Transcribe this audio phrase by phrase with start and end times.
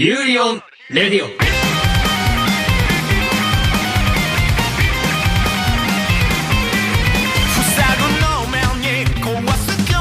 [0.00, 1.56] ユーリオンレディオ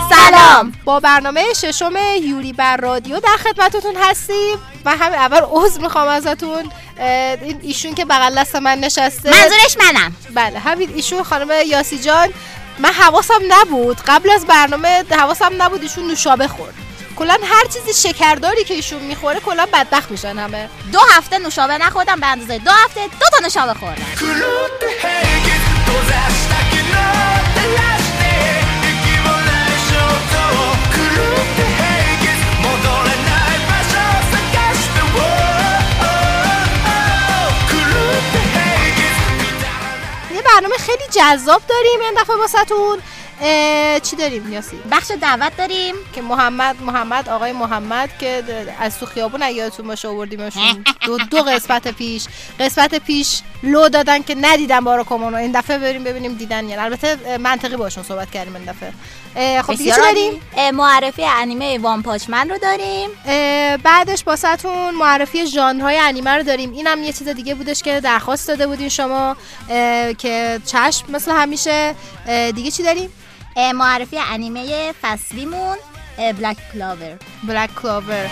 [0.10, 6.08] سلام با برنامه ششم یوری بر رادیو در خدمتتون هستیم و همین اول عذر میخوام
[6.08, 11.50] ازتون اه، این ایشون که بغل دست من نشسته منظورش منم بله همین ایشون خانم
[11.68, 12.30] یاسی جان
[12.80, 16.74] من حواسم نبود قبل از برنامه حواسم نبود ایشون نوشابه خورد
[17.21, 20.71] کلا هر چیزی شکرداری که ایشون می‌خوره کلا بدبخت میشن همه.
[20.93, 24.03] دو هفته نوشابه نخوردم به اندازه دو هفته دو تا نوشابه خوردم.
[40.35, 42.99] یه برنامه خیلی جذاب داریم این دفعه باستون
[44.03, 48.45] چی داریم یاسی؟ بخش دعوت داریم که محمد محمد آقای محمد که
[48.81, 50.85] از تو خیابون یادتون باشه آوردیمشون.
[51.07, 52.25] دو دو قسمت پیش.
[52.61, 56.83] قسمت پیش لو دادن که ندیدن بارا کومونو این دفعه بریم ببینیم دیدن یا نه.
[56.83, 58.93] البته منطقی باشون صحبت کردیم این دفعه.
[59.63, 60.41] خب دیگه چی داریم؟
[60.75, 63.11] معرفی انیمه وان پاچمن رو داریم.
[63.77, 66.73] بعدش باسهتون معرفی ژانرهای انیمه رو داریم.
[66.73, 69.37] اینم یه چیز دیگه بودش که درخواست داده بودین شما
[70.19, 71.95] که چشم مثل همیشه.
[72.55, 73.13] دیگه چی داریم؟
[73.75, 75.77] معرفی انیمه فصلیمون
[76.19, 77.17] بلک کلاور
[77.49, 78.27] بلک کلاور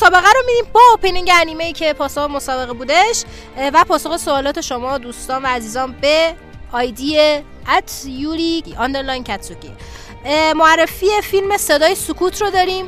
[0.00, 0.72] مسابقه رو میدیم.
[0.72, 3.24] با opening انیمه که پاسخ مسابقه بودش
[3.72, 6.34] و پاسخ سوالات شما دوستان و عزیزان به
[6.72, 7.18] ID
[7.68, 9.72] at یوری underline کتسوکی
[10.56, 12.86] معرفی فیلم صدای سکوت رو داریم.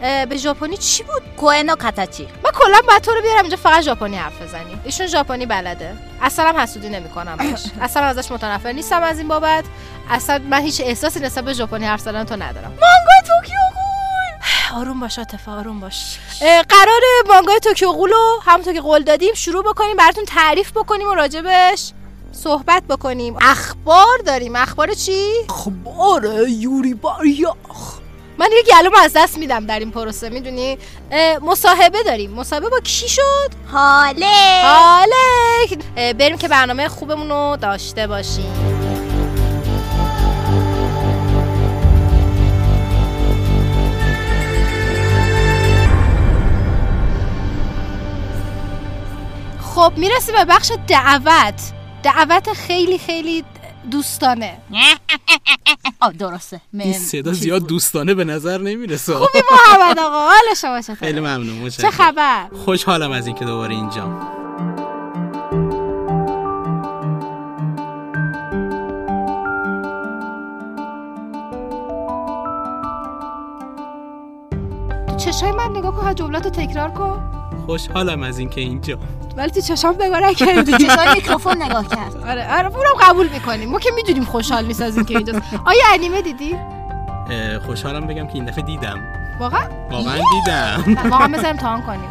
[0.00, 2.28] به ژاپنی چی بود؟ 声の形.
[2.44, 5.96] من کلا باید تو رو بیارم اینجا فقط ژاپنی حرف بزنی ایشون ژاپنی بلده.
[6.22, 9.64] اصلا هم حسودی نمی‌کنم باش اصلا ازش متنفر نیستم از این بابت.
[10.10, 12.70] اصلا من هیچ احساسی نسبت به ژاپنی حرف زدن تو ندارم.
[12.70, 13.83] مانگا توکیو
[14.74, 16.18] آروم باش عاطفه آروم باش.
[16.68, 21.14] قرار مانگای توکیو قول رو همونطور که قول دادیم شروع بکنیم براتون تعریف بکنیم و
[21.14, 21.92] راجبش
[22.32, 23.36] صحبت بکنیم.
[23.40, 24.56] اخبار داریم.
[24.56, 27.94] اخبار چی؟ اخبار یوری باریاخ
[28.38, 30.78] من یه گلوم از دست میدم در این پروسه می‌دونی؟
[31.42, 32.30] مصاحبه داریم.
[32.30, 34.62] مصاحبه با کی شد؟ حاله.
[34.64, 36.12] حاله.
[36.12, 38.73] بریم که برنامه خوبمون رو داشته باشیم.
[49.74, 51.72] خب می‌رسیم به بخش دعوت.
[52.02, 53.44] دعوت خیلی خیلی
[53.90, 54.58] دوستانه.
[56.00, 56.60] آه درسته.
[56.72, 59.14] این صدا زیاد دوستانه به نظر نمی‌رسه.
[59.14, 60.26] خوبی محمد آقا.
[60.26, 61.90] حال شما چطوره؟ خیلی ممنون چه متشکرم.
[61.90, 64.20] خبر؟ خوشحالم از اینکه دوباره اینجا.
[75.08, 77.30] تو چشای من نگاه کن جملات رو تکرار کن.
[77.66, 78.98] خوشحالم از اینکه اینجا.
[79.36, 80.72] ولی تو چشام نگاه نکردی.
[80.72, 82.16] چشای میکروفون نگاه کرد.
[82.16, 83.68] آره آره اونم قبول می‌کنیم.
[83.70, 85.42] ما که می‌دونیم خوشحال نیست از اینکه اینجاست.
[85.64, 86.56] آیا انیمه دیدی؟
[87.66, 89.00] خوشحالم بگم که این دفعه دیدم.
[89.40, 90.84] واقعا؟ واقعا دیدم.
[91.10, 92.08] واقعا مثلا امتحان کنیم.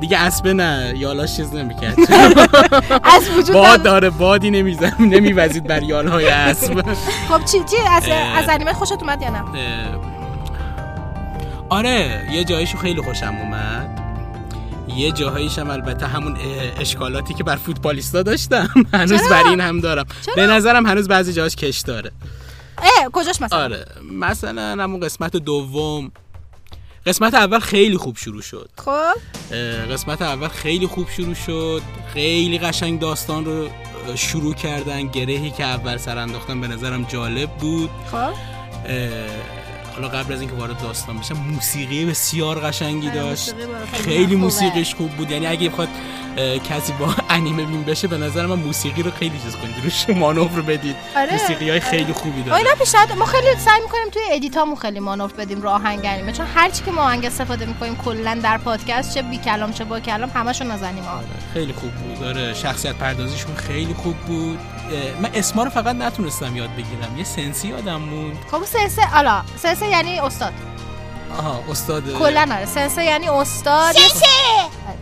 [0.00, 1.96] دیگه اسبه نه یالاش چیز نمی‌کرد.
[3.16, 3.82] از وجود باد.
[3.82, 6.82] داره بادی نمیزم نمیوزید بر یالهای اسب.
[7.28, 8.04] خب چی چی از.
[8.36, 9.42] از انیمه خوشت اومد یا نه؟
[11.68, 14.03] آره یه جایشو خیلی خوشم اومد.
[14.96, 16.36] یه جاهایش هم البته همون
[16.80, 18.70] اشکالاتی که بر فوتبالیستا داشتم.
[18.92, 20.06] هنوز چرا؟ بر این هم دارم.
[20.26, 22.12] چرا؟ به نظرم هنوز بعضی جاهاش کش داره.
[22.78, 26.12] اه کجاش مثلا؟ آره مثلا همون قسمت دوم.
[27.06, 28.70] قسمت اول خیلی خوب شروع شد.
[28.78, 29.54] خب؟
[29.92, 31.82] قسمت اول خیلی خوب شروع شد.
[32.12, 33.68] خیلی قشنگ داستان رو
[34.14, 37.90] شروع کردن گرهی که اول سر انداختن به نظرم جالب بود.
[38.10, 38.32] خب؟
[39.94, 43.54] حالا قبل از اینکه وارد داستان بشم موسیقی بسیار قشنگی آره، داشت.
[44.04, 44.36] خیلی.
[44.36, 45.30] موسیقیش خوب بود.
[45.30, 45.88] یعنی اگه بخواد
[46.70, 50.60] کسی با انیمه بین بشه به نظر من موسیقی رو خیلی چیز کنید روش مانور
[50.62, 50.96] بدید.
[51.16, 51.32] آره.
[51.32, 52.56] موسیقی های خیلی خوبی داره.
[52.56, 56.46] اینا پیشنهاد ما خیلی سعی می‌کنیم توی ادیتامون خیلی مانور بدیم رو آهنگ انیمه چون
[56.54, 60.00] هر چی که ما آهنگ استفاده می‌کنیم کلا در پادکست چه بی کلام چه با
[60.00, 61.06] کلام همشون از انیمه.
[61.06, 61.20] ها.
[61.54, 62.20] خیلی خوب بود.
[62.20, 64.58] داره شخصیت پردازیشون خیلی خوب بود.
[65.22, 67.18] من اسما رو فقط نتونستم یاد بگیرم.
[67.18, 69.42] یه سنسی یادم موند خب سنسه حالا
[69.84, 70.52] سنسه یعنی استاد.
[71.38, 72.18] آها استاد.
[72.18, 72.66] کلا آره.
[72.66, 73.92] سنسه یعنی استاد.
[73.94, 74.26] سنسه!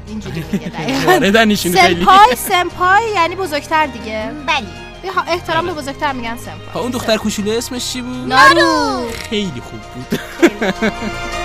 [0.09, 0.45] اینجوری
[1.49, 2.05] ایشون خیلی.
[2.05, 4.31] سمپای سمپای یعنی بزرگتر دیگه.
[5.17, 9.03] ها- احترام به بزرگتر میگن سمپای ها، اون دختر کوچولو اسمش چی بود؟ نارو.
[9.31, 10.21] خیلی خوب بود.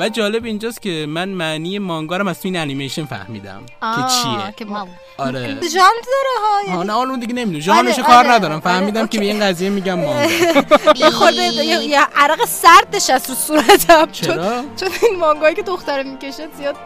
[0.00, 3.62] و جالب اینجاست که من معنی مانگا رو از تو این انیمیشن فهمیدم.
[3.80, 3.86] که
[4.22, 4.88] چیه؟ که ما-
[5.18, 5.46] آره.
[5.74, 7.58] ژانر داره ها یعنی نه اون دیگه نمی‌دونم.
[7.64, 8.52] جانشو آره، کار آره، ندارم.
[8.52, 9.24] آره، فهمیدم که به.
[9.24, 10.30] این قضیه میگم مانگا.
[11.04, 14.06] یه خورده یه عرق سرد نشست رو صورتم.
[14.12, 14.36] چون
[14.76, 16.76] چون این مانگایی که دختره می‌کشه زیاد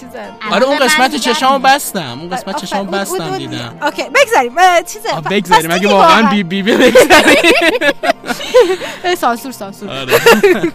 [0.00, 1.58] چیزن آره اون قسمت چشامو.
[1.58, 2.18] بستم.
[2.20, 3.78] اون قسمت چشامو بستم دیدم.
[3.82, 4.52] اوکی بگذاریم.
[4.86, 5.08] چیزه.
[5.30, 5.70] بگذاریم.
[5.70, 7.52] اگه واقعا بی بی بی بگذاریم.
[9.20, 9.90] سانسور سانسور.
[9.90, 10.20] آره.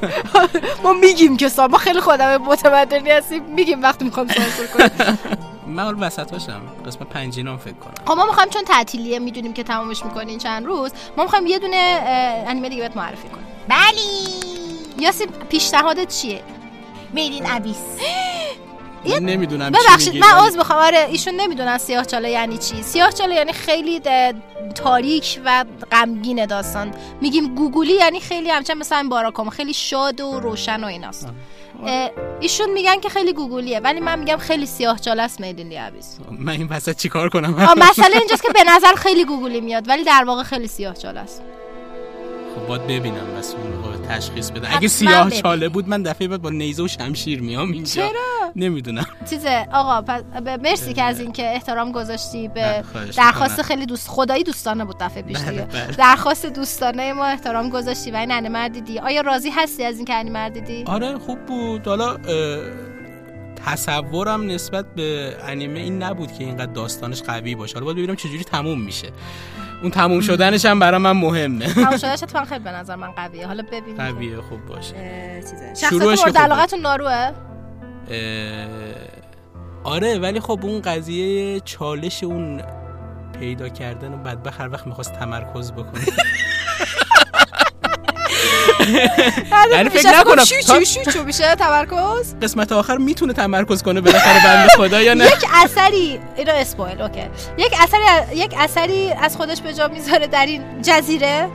[0.83, 3.43] ما میگیم که ما خیلی خودم متمدنی هستیم.
[3.43, 5.19] میگیم وقتی می‌خوام سانسور کنیم.
[5.75, 7.93] من اول وسطاشم قسمت پنجینام فکر کنم.
[8.07, 10.91] خب ما می‌خوایم چون تعطیلیه می‌دونیم که تمامش می‌کنین چند روز.
[11.17, 12.03] ما می‌خوایم یه دونه
[12.47, 16.51] انیمه دیگه بهت معرفی کنیم بلی یاسی پیشنهادت چیه؟ من
[17.13, 17.75] میرین ابیس.
[19.05, 20.79] نمی‌دونم ببخشید من عذر می‌خوام.
[20.79, 22.83] آره ایشون نمی‌دونن سیاه چاله یعنی چی.
[22.83, 24.01] سیاه چاله یعنی خیلی
[24.75, 26.93] تاریک و غمگین داستان.
[27.21, 31.27] میگیم گوگولی یعنی خیلی همچنان مثلا این باراکام خیلی شاد و روشن و ایناست.
[32.39, 36.53] ایشون میگن که خیلی گوگولیه ولی من میگم خیلی سیاه چاله است میدین لیابیس من
[36.53, 40.43] این وسط چیکار کنم؟ مسئله اینجاست که به نظر خیلی گوگولی میاد ولی در واقع
[40.43, 41.41] خیلی سیاه چاله است.
[42.55, 45.29] خب باید ببینم بس اون موقع تشخیص حتما اگه سیاه.
[45.29, 47.91] چاله بود من دفعه بعد با نیزه و شمشیر میام اینجا.
[47.93, 49.05] چرا؟ نمی‌دونم.
[49.29, 50.21] چیزه آقا پس
[50.63, 52.83] مرسی که از اینکه احترام گذاشتی به
[53.17, 53.61] درخواست.
[53.61, 55.63] خیلی دوست خدایی دوستانه بود دفعه پیش بله، دیگه.
[55.65, 55.95] بله.
[55.95, 60.13] درخواست دوستانه ما احترام گذاشتی و این انیمه رو دیدی آیا راضی هستی از اینکه
[60.13, 61.87] انیمه رو دیدی آره خوب بود.
[61.87, 62.17] حالا
[63.65, 67.73] تصورم نسبت به انیمه این نبود که اینقدر داستانش قوی باشه.
[67.73, 69.07] حالا باید ببینم چجوری تموم میشه.
[69.81, 71.73] اون تموم شدنش هم برای من مهمه.
[71.73, 73.47] تمام شدهش اتفاقا خیلی به نظر من قویه.
[73.47, 74.95] حالا ببینیم قویه خوب باشه.
[75.75, 77.31] شخصیت که مورد علاقتون ناروه؟
[79.83, 82.61] آره ولی خب اون قضیه چالش اون
[83.39, 86.01] پیدا کردن و بدبخت هر وقت می‌خواست تمرکز بکنه.
[89.71, 90.45] یعنی فکر نکنم.
[90.45, 92.35] شو شو میشه تمرکز.
[92.41, 97.23] قسمت آخر می‌تونه تمرکز کنه بالاخره بنده خدا یا نه؟ یک اثری اینو اسپویل اوکی.
[97.57, 101.47] یک اثری یک اثری از خودش به جا می‌ذاره در این جزیره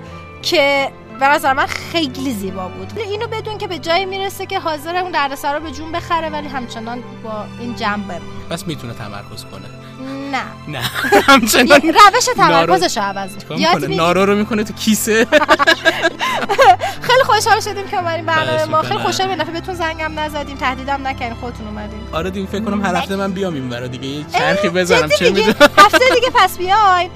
[0.43, 0.89] که
[1.21, 2.99] به نظر من خیلی زیبا بود.
[2.99, 6.49] اینو بدون که به جایی می‌رسه که حاضر اون دردسر رو به جون بخره ولی
[6.49, 9.86] همچنان با این جنب بمونه بس می‌تونه تمرکز کنه.
[10.33, 10.43] نه.
[10.69, 10.81] نه.
[11.29, 13.97] همچنان روش تمرکزش رو عوض می‌کنه.
[13.97, 15.27] نارو رو می‌کنه تو کیسه؟
[17.07, 18.83] خیلی خوشحال شدیم که اومدیم برنامه ما.
[18.83, 19.01] خیلی.
[19.01, 20.57] خوشحال نفع بهتون زنگم نزدیم.
[20.57, 21.35] تهدیدم نکردین.
[21.35, 22.01] خودتون اومدین.
[22.13, 24.07] آره دیگه فکر کنم هر هفته من بیام این برا دیگه.
[24.07, 25.09] یه چرخی بزنم.
[25.09, 25.55] چه می‌دونم.
[25.85, 27.11] هفته دیگه پس بیاین.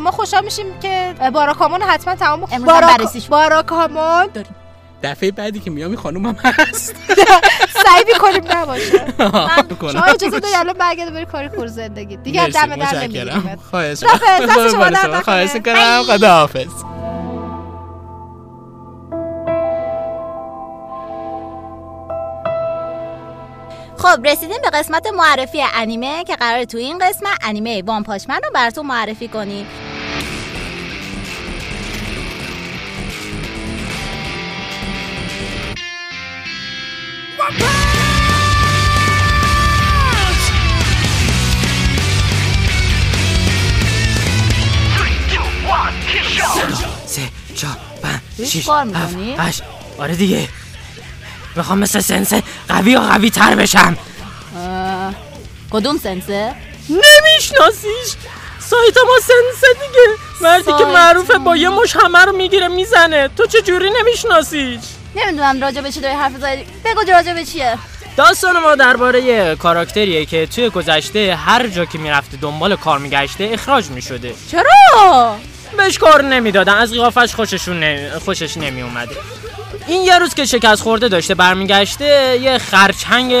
[0.00, 2.68] ما خوشحال میشیم که باراکامون حتما تمام بکنیم.
[2.68, 3.26] امروز
[5.04, 6.94] هم دفعه بعدی که میام این خانومم هست.
[7.84, 9.06] سعی می‌کنیم نباشه.
[9.92, 12.16] شما اجازه داری الان برگرده بری کاری کور زندگی.
[12.16, 12.98] دیگه دم در متشکرم.
[12.98, 14.04] نمی‌گیریم خواهش.
[15.24, 16.66] خواهش کنم خداحافظ.
[23.98, 28.50] خب رسیدیم به قسمت معرفی انیمه که قرار تو این قسمت انیمه وان پاشمن رو
[28.54, 29.66] براتون معرفی کنیم.
[37.46, 37.52] سه
[47.56, 48.48] چهار پنج.
[48.48, 49.62] شیش هفت
[49.98, 50.48] آره دیگه.
[51.56, 53.96] می‌خوام مثل سنسه قوی و قوی تر بشم.
[54.56, 55.14] اه،
[55.70, 56.54] کدوم سنسه؟
[56.88, 58.16] نمیشناسیش
[58.60, 60.08] سایتاما سنسه دیگه.
[60.40, 60.84] مردی که.
[60.84, 63.28] معروفه با یه مش همه رو می‌گیره می‌زنه.
[63.28, 64.80] تو چه جوری نمیشناسیش؟
[65.16, 67.78] نمی‌دونم راجع به چی داری حرف زدی بگو راجع به چیه.
[68.16, 73.50] داستان ما درباره یه کاراکتریه که توی گذشته هر جا که می‌رفته دنبال کار میگشته
[73.52, 74.34] اخراج می‌شده.
[74.50, 75.36] چرا؟
[75.76, 76.74] بهش کار نمی‌دادن.
[76.74, 78.10] از قیافش خوششون نمی...
[78.24, 79.16] خوشش نمی اومده
[79.86, 83.32] این یه روز که شکست خورده داشته برمیگشته یه خرچنگ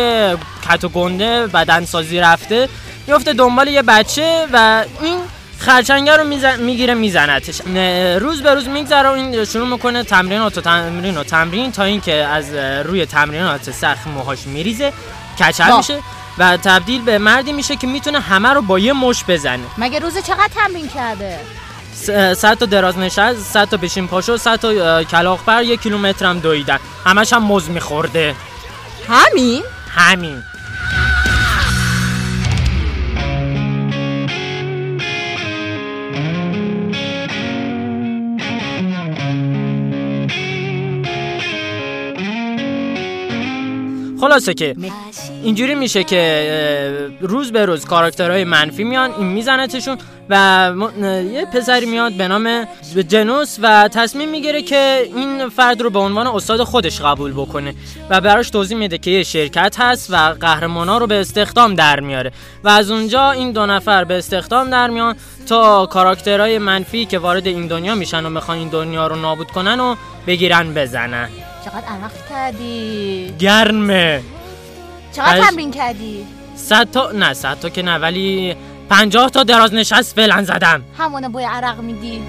[0.68, 2.68] کت و گنده بدنسازی رفته
[3.06, 5.18] میفته دنبال یه بچه و این
[5.58, 6.60] خرچنگه رو میزن...
[6.60, 7.60] می‌گیره میزنتش.
[8.20, 12.14] روز به روز میگذره و این شروع می‌کنه تمرینات و تمرین و تمرین تا اینکه
[12.14, 12.54] از
[12.86, 14.92] روی تمرینات سخت موهاش میریزه
[15.40, 15.76] کچل.
[15.76, 15.98] میشه
[16.38, 19.64] و تبدیل به مردی میشه که می‌تونه همه رو با یه مش بزنه.
[19.78, 21.38] مگه روز چقدر تمرین کرده؟
[22.34, 26.26] صد تا دراز نشست صد تا بشین پاشو صد تا اه، کلاغ بر یک کیلومتر
[26.26, 26.78] هم دویدن.
[27.06, 28.34] همش هم مز میخورده.
[29.08, 29.62] همین؟
[29.96, 30.42] همین.
[44.20, 44.76] خلاصه که
[45.42, 49.98] اینجوری میشه که روز به روز کاراکترهای منفی میان این میزنتشون
[50.30, 50.72] و
[51.32, 52.68] یه پسری میاد به نام
[53.08, 57.74] جنوس و تصمیم می‌گیره که این فرد رو به عنوان استاد خودش قبول بکنه
[58.10, 62.32] و براش توضیح میده که یه شرکت هست و قهرمانا رو به استخدام در میاره
[62.64, 65.16] و از اونجا این دو نفر به استخدام در میان
[65.48, 69.80] تا کاراکترهای منفی که وارد این دنیا میشن و می‌خوان این دنیا رو نابود کنن
[69.80, 69.96] و
[70.26, 71.28] بگیرن بزنن.
[71.66, 74.22] چقدر عمق کردی؟ گرمه.
[75.12, 75.50] چقدر عجب.
[75.50, 78.56] تمرین کردی؟ صد تا نه صد تا که نه ولی
[78.90, 80.82] پنجاه تا دراز نشست فعلا زدم.
[80.98, 82.22] همونه بوی عرق میدی.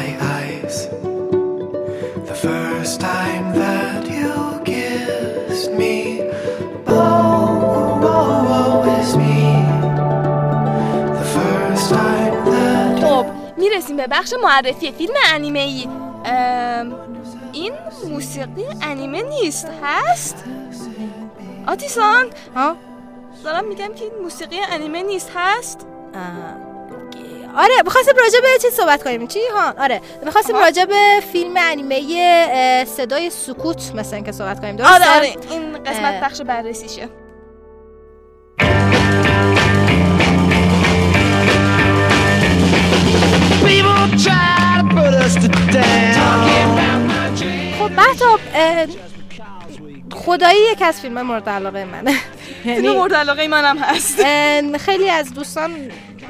[0.00, 0.76] My eyes.
[2.30, 4.34] The first time that you
[4.70, 5.96] kissed me.
[6.86, 9.40] Oh, oh, oh, it's me.
[11.20, 13.26] The first time that خب
[13.56, 15.88] می‌رسیم به بخش معرفی فیلم انیمه ای
[17.52, 17.72] این
[18.08, 20.44] موسیقی انیمه نیست هست
[21.66, 22.26] آتیسان
[22.56, 22.76] ها
[23.44, 25.86] دارم میگم که این موسیقی انیمه نیست هست
[27.56, 29.26] آره می‌خواستیم راجع به چی صحبت کنیم.
[29.26, 30.00] چی؟ ها آره.
[30.24, 34.76] می‌خواستیم راجع به فیلم انیمه صدای سکوت مثلا اینکه صحبت کنیم.
[34.76, 35.06] درسته آره.
[35.06, 36.20] آره این قسمت.
[36.22, 37.08] بخش بررسیشه.
[47.78, 48.40] خب مهتاب
[50.12, 52.14] خدایی یک از فیلم مورد علاقه منه.
[52.62, 54.22] فیلم مورد علاقه منم هست.
[54.76, 55.70] خیلی از دوستان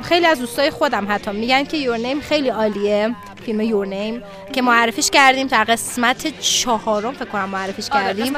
[0.03, 3.15] خیلی از دوستای خودم حتی میگن که یور نیم خیلی عالیه
[3.47, 8.35] فیلم یور نیم که معرفیش کردیم در قسمت چهارم فکر کنم معرفیش آره، کردیم.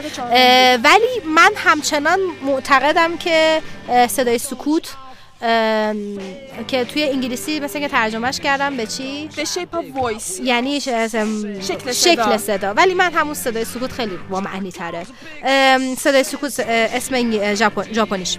[0.85, 3.63] ولی من همچنان معتقدم که
[4.09, 4.95] صدای سکوت
[6.69, 10.41] که توی انگلیسی مثل که ترجمهش کردم به چی؟ The Shape of Voice.
[10.43, 11.93] یعنی شکل صدا.
[11.93, 12.75] شکل صدا.
[12.75, 15.07] ولی من همون صدای سکوت خیلی با معنی تره
[15.97, 17.55] صدای سکوت اسم
[17.93, 18.39] ژاپنیش.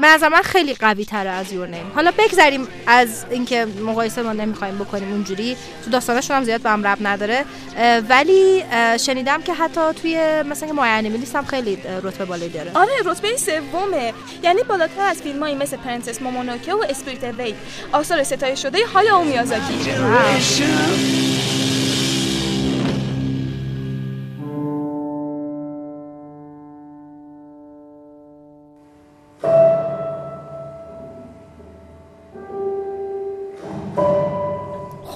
[0.00, 4.32] به نظر من خیلی قوی تره از Your Name حالا بگذریم از اینکه مقایسه ما
[4.32, 5.56] نمی‌خوایم بکنیم اونجوری.
[5.84, 7.44] تو داستانشون هم زیاد به هم ربط نداره.
[7.76, 12.70] اه، ولی اه، شنیدم که حتی توی مثلا که MyAnimeList هم خیلی رتبه بالایی داره.
[12.74, 14.12] آره رتبه سومه.
[14.42, 17.54] یعنی بالاتر از فیلمایی مثل Princess Mononoke و Spirited Away
[17.92, 19.74] آثار ستایش شده هایاو میازاکی.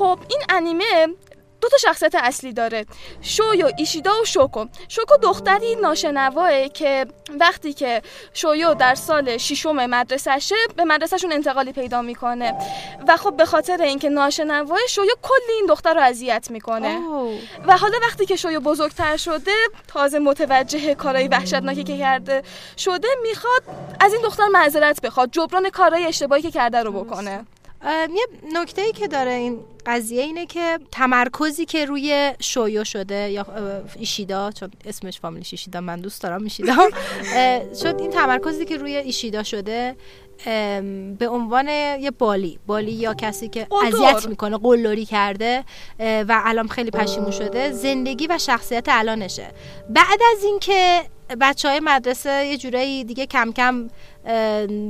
[0.09, 1.07] خب این انیمه
[1.61, 2.87] دو تا شخصیت اصلی داره.
[3.21, 4.67] شویو ایشیدا و شوکو.
[4.89, 7.07] شوکو دختری ناشنواه که
[7.41, 8.03] وقتی که
[8.35, 12.55] شویو در سال ششم مدرسهشه به مدرسهشون انتقالی پیدا می‌کنه.
[13.09, 16.99] و خب به خاطر اینکه ناشنواه شویو کلی این دختر رو اذیت می‌کنه.
[17.67, 19.53] و حالا وقتی که شویو بزرگتر شده
[19.89, 22.43] تازه متوجه کارهای وحشتناکی که کرده
[22.79, 23.63] شده می‌خواد
[24.01, 27.45] از این دختر معذرت بخواد جبران کارهای اشتباهی که کرده رو بکنه.
[27.85, 33.47] یه نکته ای که داره این قضیه اینه که تمرکزی که روی شویو شده یا
[33.99, 36.75] ایشیدا چون اسمش فامیلیش ایشیدا من دوست دارم ایشیدا.
[37.83, 39.97] شد این تمرکزی که روی ایشیدا شده
[41.19, 43.67] به عنوان یه بالی بالی یا کسی که.
[43.87, 45.65] اذیت می‌کنه قلدری کرده
[45.99, 49.53] و الان خیلی پشیمون شده زندگی و شخصیت الانشه.
[49.91, 51.03] بعد از اینکه
[51.41, 53.89] بچه های مدرسه یه جورایی دیگه کم کم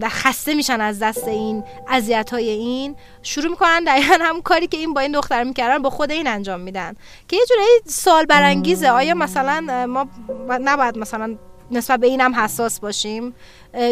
[0.08, 2.96] خسته میشن از دست این اذیت های این.
[3.22, 6.60] شروع می‌کنن دقیقا هم کاری که این با این دختر می‌کردن با خود این انجام
[6.60, 6.94] میدن.
[7.28, 8.90] که یه جورایی سال برانگیزه.
[8.90, 10.06] آیا مثلا ما
[10.48, 11.36] نباید مثلا
[11.70, 13.34] نسبت به اینم حساس باشیم؟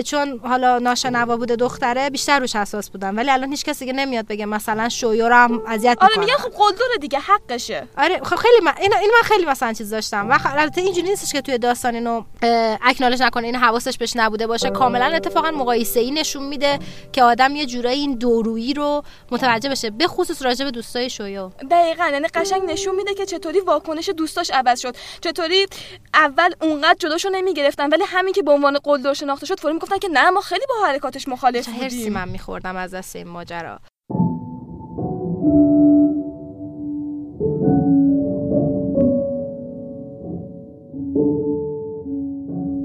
[0.04, 3.14] چون حالا ناشنوا بوده دختره بیشتر روش حساس بودن.
[3.14, 6.50] ولی الان هیچ کسی که نمیاد بگه مثلا شویو رو هم اذیت آره میگن خب
[6.50, 7.88] قلدر دیگه حقشه.
[7.98, 10.30] آره خب خیلی من این, این من خیلی مثلا چیز داشتم.
[10.30, 14.46] و البته اینجوری نیستش که توی داستان اینو اه، اکنالج نکنه این حواسش بهش نبوده
[14.46, 14.70] باشه.
[14.70, 16.78] کاملا اتفاقا مقایسه ای نشون میده
[17.12, 19.90] که آدم یه جورایی این دورویی رو متوجه بشه.
[19.90, 21.50] به خصوص راجع به دوستای شویو.
[21.70, 24.96] دقیقا یعنی قشنگ نشون میده که چطوری واکنش دوستاش عوض شد.
[25.20, 25.66] چطوری
[26.14, 30.08] اول اونقدر جلوشو نمی‌گرفتن ولی همین که به عنوان قلدر شناخته شد فوری می‌گفتن که
[30.12, 33.78] نه ما خیلی با حرکاتش مخالف چه هرسی بودیم من میخوردم از دست این ماجرا.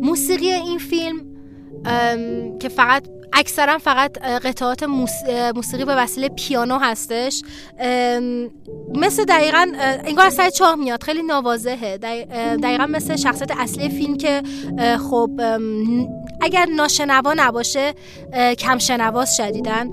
[0.01, 1.19] موسیقی این فیلم
[2.59, 7.43] که فقط اکثرا فقط قطعات موسیقی به وسیله پیانو هستش
[8.95, 9.67] مثل دقیقا
[10.05, 11.97] انگار از سر چاه میاد خیلی نوازهه.
[12.63, 14.41] دقیقا مثل شخصیت اصلی فیلم که
[15.09, 15.29] خب
[16.41, 17.93] اگر ناشنوا نباشه
[18.59, 19.91] کم شنواست شدیدن.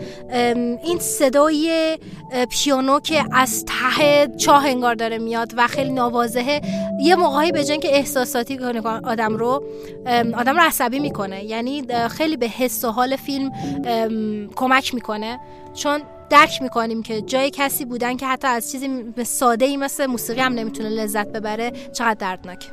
[0.85, 1.99] این صدای
[2.51, 6.61] پیانو که از ته چاه انگار داره میاد و خیلی نوازهه
[7.03, 9.63] یه موقعی به جای که احساساتی کنه آدم رو
[10.37, 11.45] آدم رو عصبی می‌کنه.
[11.45, 13.53] یعنی خیلی به حس و حال فیلم
[14.57, 15.41] کمک می‌کنه.
[15.75, 16.01] چون
[16.31, 20.53] درک می‌کنیم که جای کسی بودن که حتی از چیزی ساده ای مثل موسیقی هم
[20.53, 22.65] نمی‌تونه لذت ببره چقدر دردناک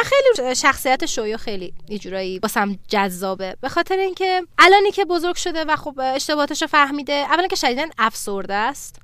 [0.00, 3.56] من خیلی شخصیت شویو خیلی اینجورایی واسم جذابه.
[3.60, 7.88] به خاطر اینکه الانی که بزرگ شده و خب اشتباهاتش رو فهمیده اولا که شدیدن
[7.98, 8.96] افسرده است.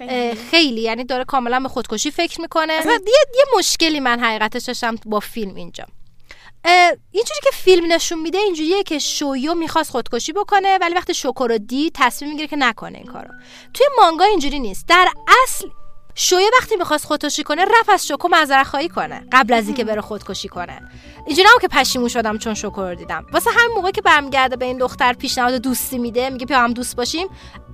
[0.00, 0.80] اه، خیلی.
[0.80, 2.80] یعنی داره کاملا به خودکشی فکر می‌کنه.
[2.80, 3.00] و یه,
[3.36, 5.84] یه مشکلی من حقیقتش داشتم با فیلم اینجا.
[7.10, 11.58] اینجوری که فیلم نشون میده اینجوریه که شویو می‌خواست خودکشی بکنه ولی وقتی شوکو رو
[11.58, 13.28] دید تصمیم می‌گیره که نکنه این کارو.
[13.74, 14.88] توی مانگا اینجوری نیست.
[14.88, 15.08] در
[15.44, 15.68] اصل
[16.14, 19.26] شویه وقتی می‌خواست خودکشی کنه رفت از شوکو معذرت خواهی کنه.
[19.32, 20.82] قبل از اینکه بره خودکشی کنه.
[21.26, 23.26] اینجوری که پشیمون شدم چون شوکو رو دیدم.
[23.32, 26.96] واسه همین موقع که برمیگرده به این دختر پیشنهاد دوستی میده میگه بیا هم دوست
[26.96, 27.26] باشیم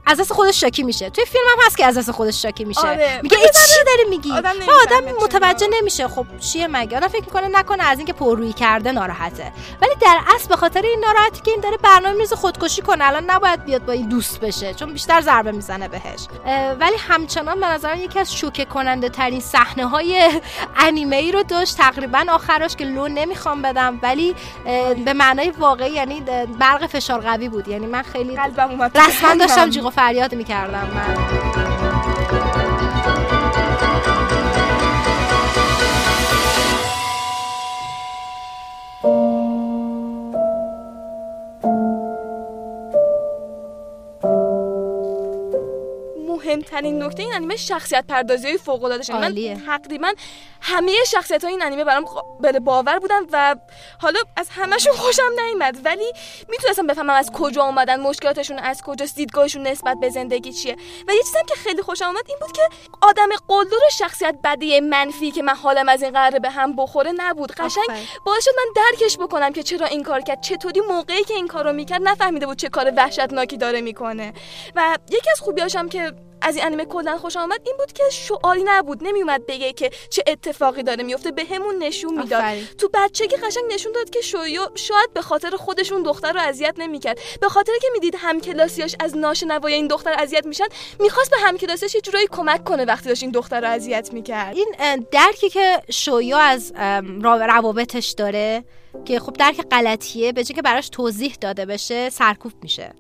[0.09, 1.11] از دست خودش شاکی میشه.
[1.11, 2.81] توی فیلم هم هست که از دست خودش شاکی میشه.
[2.81, 3.21] آره.
[3.23, 4.33] میگه این چی داری میگی.
[4.33, 5.13] آدم آدم.
[5.23, 6.09] متوجه نمیشه.
[6.09, 9.53] خب چیه مگه؟ آدم فکر می‌کنه نکنه از اینکه پررویی کرده ناراحته.
[9.83, 13.07] ولی در اصل به خاطر این ناراحتی که این داره برنامه میریزه خودکشی کنه.
[13.07, 16.27] الان نباید بیاد با این دوست بشه چون بیشتر ضربه می‌زنه بهش.
[16.81, 20.41] ولی همچنان به نظرم یکی از شوکه کننده ترین صحنه های
[20.87, 21.77] انیمه ای رو داشت.
[21.77, 24.35] تقریبا آخرش که لو نمی‌خوام بدم ولی
[25.05, 26.21] به معنای واقعی یعنی
[26.61, 27.69] برق فشار قوی بود.
[27.69, 29.71] یعنی من خیلی رسما داشتم.
[29.79, 31.68] جیغ فریاد می‌کردم من.
[46.81, 49.63] مهمترین نکته این انیمه شخصیت پردازی های فوق العاده من.
[49.67, 50.13] تقریبا
[50.61, 53.57] همه شخصیت های این انیمه برام قابل باور بودن و
[53.99, 55.79] حالا از همشون خوشم نیومد.
[55.85, 56.13] ولی
[56.49, 60.77] می‌تونستم بفهمم از کجا اومدن مشکلاتشون از کجاست دیدگاهشون نسبت به زندگی چیه.
[61.09, 62.63] و یه چیزم که خیلی خوشم اومد این بود که
[63.03, 67.13] آدم قلدر و شخصیت بدی منفی که من حالم از این قراره به هم بخوره
[67.17, 67.53] نبود.
[67.53, 67.85] قشنگ.
[68.25, 71.73] باعث شد من درکش بکنم که چرا این کار کرد چطوری موقعی که این کارو
[71.73, 74.33] می‌کرد نفهمیده بود چه کار وحشتناکی داره می‌کنه.
[74.75, 78.63] و یکی از خوبیاشم که از این انیمه کلا خوشم آمد این بود که شعاری
[78.67, 82.43] نبود نمیومد بگه که چه اتفاقی داره میفته به همون نشون می‌داد.
[82.79, 87.19] تو بچگی قشنگ نشون داد که شویو شاید به خاطر خودشون دختر رو اذیت نمی‌کرد.
[87.41, 90.67] به خاطر که می‌دید همکلاسیاش از ناشنوای این دختر اذیت میشن
[91.01, 94.57] می‌خواست به همکلاسیاش یه جورایی کمک کنه وقتی داشت این دختر رو اذیت می‌کرد.
[94.57, 96.73] این درکی که شویو از
[97.23, 98.65] روابطش داره
[99.05, 102.95] که خب درک غلطیه به جای که براش توضیح داده بشه سرکوب میشه.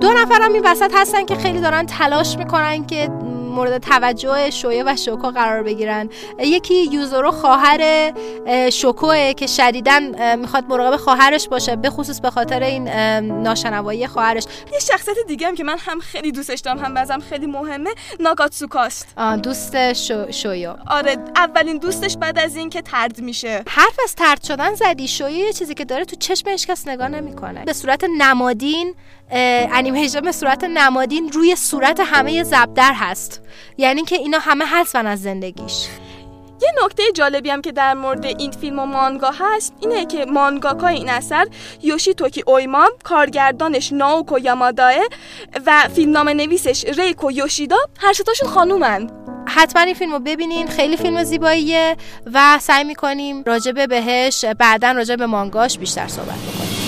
[0.00, 3.08] دو نفرم این وسط هستن که خیلی دارن تلاش می‌کنن که
[3.50, 6.08] مورد توجه شویه و شوکو قرار بگیرن.
[6.38, 8.12] یکی یوزورو خواهر
[8.46, 12.88] اه، شوکوه که شدیدن اه، می‌خواد مراقب خواهرش باشه به خصوص به خاطر این
[13.42, 14.44] ناشنوایی خواهرش.
[14.72, 19.16] یه شخصیت دیگه هم که من هم خیلی دوستش دارم هم بازم خیلی مهمه ناگاتسوکاست
[19.42, 23.62] دوست شو، شویو آره اولین دوستش بعد از اینکه ترد میشه.
[23.68, 27.64] حرف از ترد شدن زدی شویو یه چیزی که داره تو چشمش کس نگاه نمی‌کنه.
[27.64, 28.94] به صورت نمادین
[29.32, 33.42] انیمیشن به صورت نمادین روی صورت همه زبدر هست.
[33.78, 35.86] یعنی که اینا همه حذفن از زندگیش.
[36.62, 40.94] یه نکته جالبی هم که در مورد این فیلم و مانگا هست اینه که مانگاکای
[40.94, 41.46] این اثر
[41.82, 44.94] یوشی توکی اویما کارگردانش ناوکو یاماداه
[45.66, 49.10] و فیلمنامه نویسش ریکو یوشیدا هر ستاشون خانومن.
[49.48, 51.96] حتما این فیلم رو ببینین خیلی فیلم زیباییه
[52.32, 56.79] و سعی می‌کنیم راجبه بهش بعدا راجع به مانگاش بیشتر صحبت بکنیم.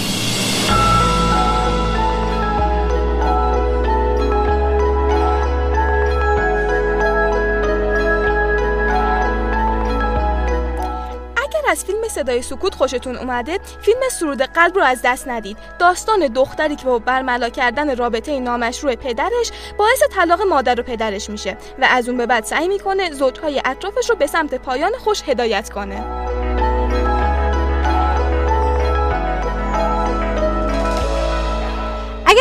[11.72, 15.56] از فیلم صدای سکوت خوشتون اومده فیلم سرود قلب رو از دست ندید.
[15.78, 21.56] داستان دختری که با برملا کردن رابطه نامشروع پدرش باعث طلاق مادر و پدرش میشه
[21.78, 25.70] و از اون به بعد سعی می‌کنه زوجهای اطرافش رو به سمت پایان خوش هدایت
[25.70, 26.61] کنه.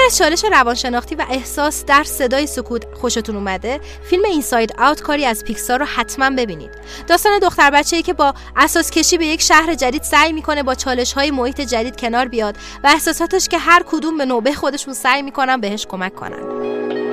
[0.02, 5.26] اگر از چالش روانشناختی و احساس در صدای سکوت خوشتون اومده فیلم اینساید آوت کاری
[5.26, 6.70] از پیکسار رو حتما ببینید.
[7.08, 11.14] داستان دختر بچه‌ای که با اساس کشی به یک شهر جدید سعی می‌کنه با چالش
[11.14, 15.62] های محیط جدید کنار بیاد و احساساتش که هر کدوم به نوبه خودشون سعی می‌کنن
[15.62, 17.11] بهش کمک کنن.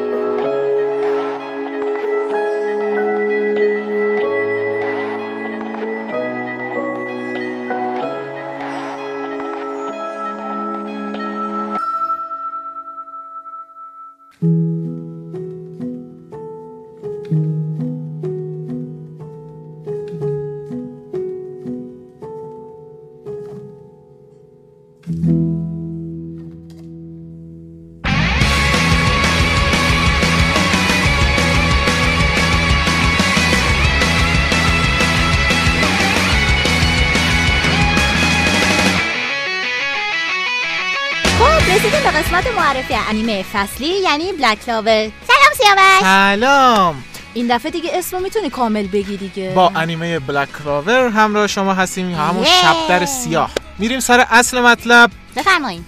[42.29, 46.01] قسمت معرفی انیمه فصلی یعنی بلک کلاور سلام سیاوش.
[46.01, 47.05] سلام.
[47.35, 49.53] این دفعه دیگه اسم رو می‌تونی کامل بگی دیگه.
[49.55, 52.15] با انیمه بلک کراور همراه شما هستیم.
[52.15, 52.49] همون یه.
[52.49, 53.51] شب در سیاه.
[53.79, 55.11] میریم سر اصل مطلب.
[55.37, 55.85] بفرمایید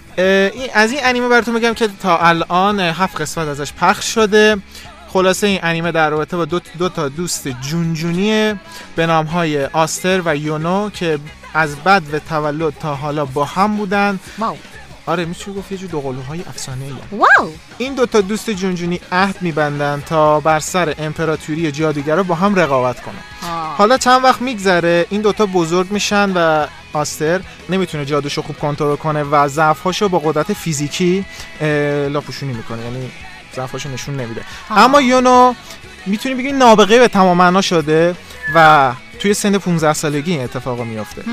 [0.73, 4.57] از این انیمه براتون بگم که تا الان هفت قسمت ازش پخش شده.
[5.07, 8.53] خلاصه این انیمه در رابطه با دو, دو تا دوست جونجونی
[8.95, 11.19] به نام های آستر و یونو که
[11.53, 14.19] از بد و تولد تا حالا با هم بودن.
[15.05, 17.51] آره میشه گفت یه جور دوقلوهای افسانه ای واو!
[17.77, 23.15] این دوتا دوست جونجونی عهد میبندن تا بر سر امپراتوری جادوگرا با هم رقابت کنن.
[23.43, 23.75] آه.
[23.77, 29.23] حالا چند وقت میگذره این دوتا بزرگ میشن و آستر نمی‌تونه جادوشو خوب کنترل کنه
[29.23, 31.25] و ضعفهاشو با قدرت فیزیکی
[32.09, 32.81] لاپوشونی می‌کنه.
[32.81, 33.11] یعنی
[33.55, 34.41] ضعفهاشو نشون نمیده.
[34.69, 34.79] آه.
[34.79, 35.53] اما یونو
[36.05, 38.15] می‌تونی بگی نابغه به تمام معنا شده.
[38.55, 41.23] و توی سن 15 سالگی این اتفاق میافته.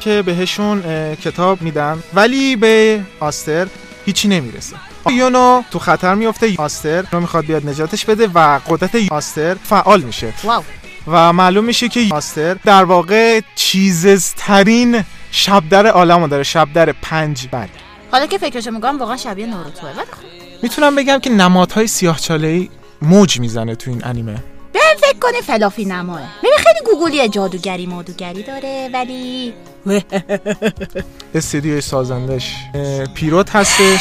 [0.00, 0.82] که بهشون
[1.14, 3.66] کتاب میدن ولی به آستر
[4.06, 4.76] هیچی نمی‌رسه.
[5.10, 10.32] یونو تو خطر میفته آستر رو می‌خواد بیاد نجاتش بده و قدرت آستر فعال میشه.
[10.44, 10.62] واو.
[11.06, 17.70] و معلوم میشه که آستر در واقع چیزترین شبدر عالمو داره شبدر پنج برگ
[18.12, 20.62] حالا که فکرشو می‌کنم واقعا شبیه ناروتوه ولی خب.
[20.62, 22.18] می‌تونم بگم که نمادهای سیاه
[23.02, 24.42] موج می‌زنه تو این انیمه.
[24.72, 26.20] بهم فکر کنی فلافی نماه.
[26.38, 29.54] ببین خیلی گوگلی جادوگری مادوگری داره ولی
[31.34, 32.54] استدیوی سازندش
[33.14, 34.00] پیروت هستش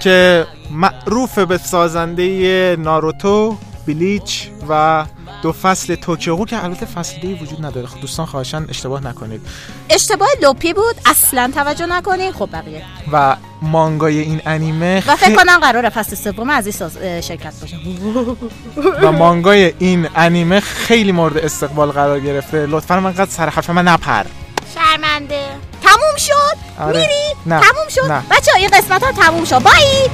[0.00, 3.56] که معروف به سازنده ناروتو.
[3.86, 5.04] بلیچ و
[5.42, 7.86] دو فصل توکیو که البته فصل دیگه وجود نداره.
[7.86, 9.40] خب دوستان خواهشان اشتباه نکنید.
[9.90, 10.96] اشتباه لپی بود.
[11.06, 12.82] اصلا توجه نکنی خب بقیه.
[13.12, 17.76] و مانگای این انیمه و فکر کنم قراره فصل سوم از این شرکت باشه.
[19.02, 22.66] و مانگای این انیمه خیلی مورد استقبال قرار گرفته.
[22.66, 24.24] لطفا من قد سر حرف من نپر.
[24.74, 25.44] شرمنده.
[25.82, 26.82] تموم شد.
[26.82, 27.00] آره.
[27.00, 27.34] میری.
[27.46, 27.60] نه.
[27.60, 28.12] تموم شد.
[28.12, 28.22] نه.
[28.30, 29.58] بچه ها این قسمت ها تموم شد.
[29.58, 30.10] بایی.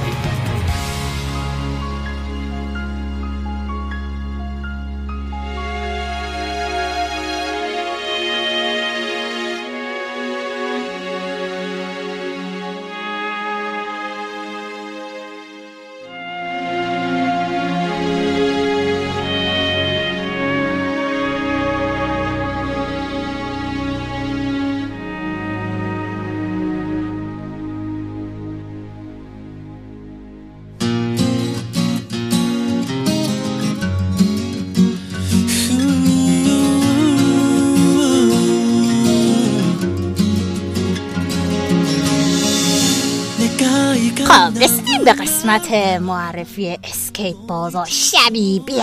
[45.41, 48.75] قسمت معرفی اسکیت بازا شبی بیا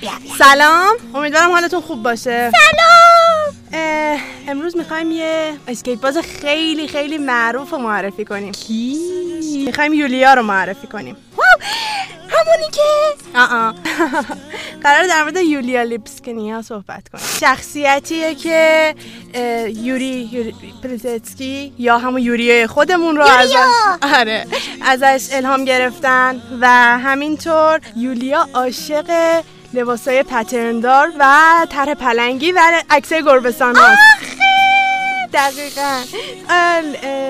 [0.00, 0.36] بیا بیا.
[0.38, 0.96] سلام.
[1.14, 2.50] امیدوارم حالتون خوب باشه.
[2.50, 4.18] سلام.
[4.48, 8.52] امروز می‌خوایم یه اسکیت باز خیلی خیلی معروف رو معرفی کنیم.
[8.52, 8.96] کی؟
[9.66, 11.16] می‌خوایم یولیا رو معرفی کنیم.
[12.42, 12.82] همونی که.
[13.38, 13.74] آه
[14.84, 17.24] قرار در مورد یولیا لیپنیتسکایا صحبت کنیم.
[17.40, 18.94] شخصیتیه که
[19.68, 23.54] یوری, یوری یا همون یوری خودمون رو ازش
[24.02, 24.46] آره
[24.82, 29.40] ازش الهام گرفتن و همینطور یولیا عاشق
[29.74, 31.36] لباسای پترندار و
[31.70, 33.22] طرح پلنگی و عکسای
[33.76, 34.51] هست.
[35.32, 36.02] دقیقا.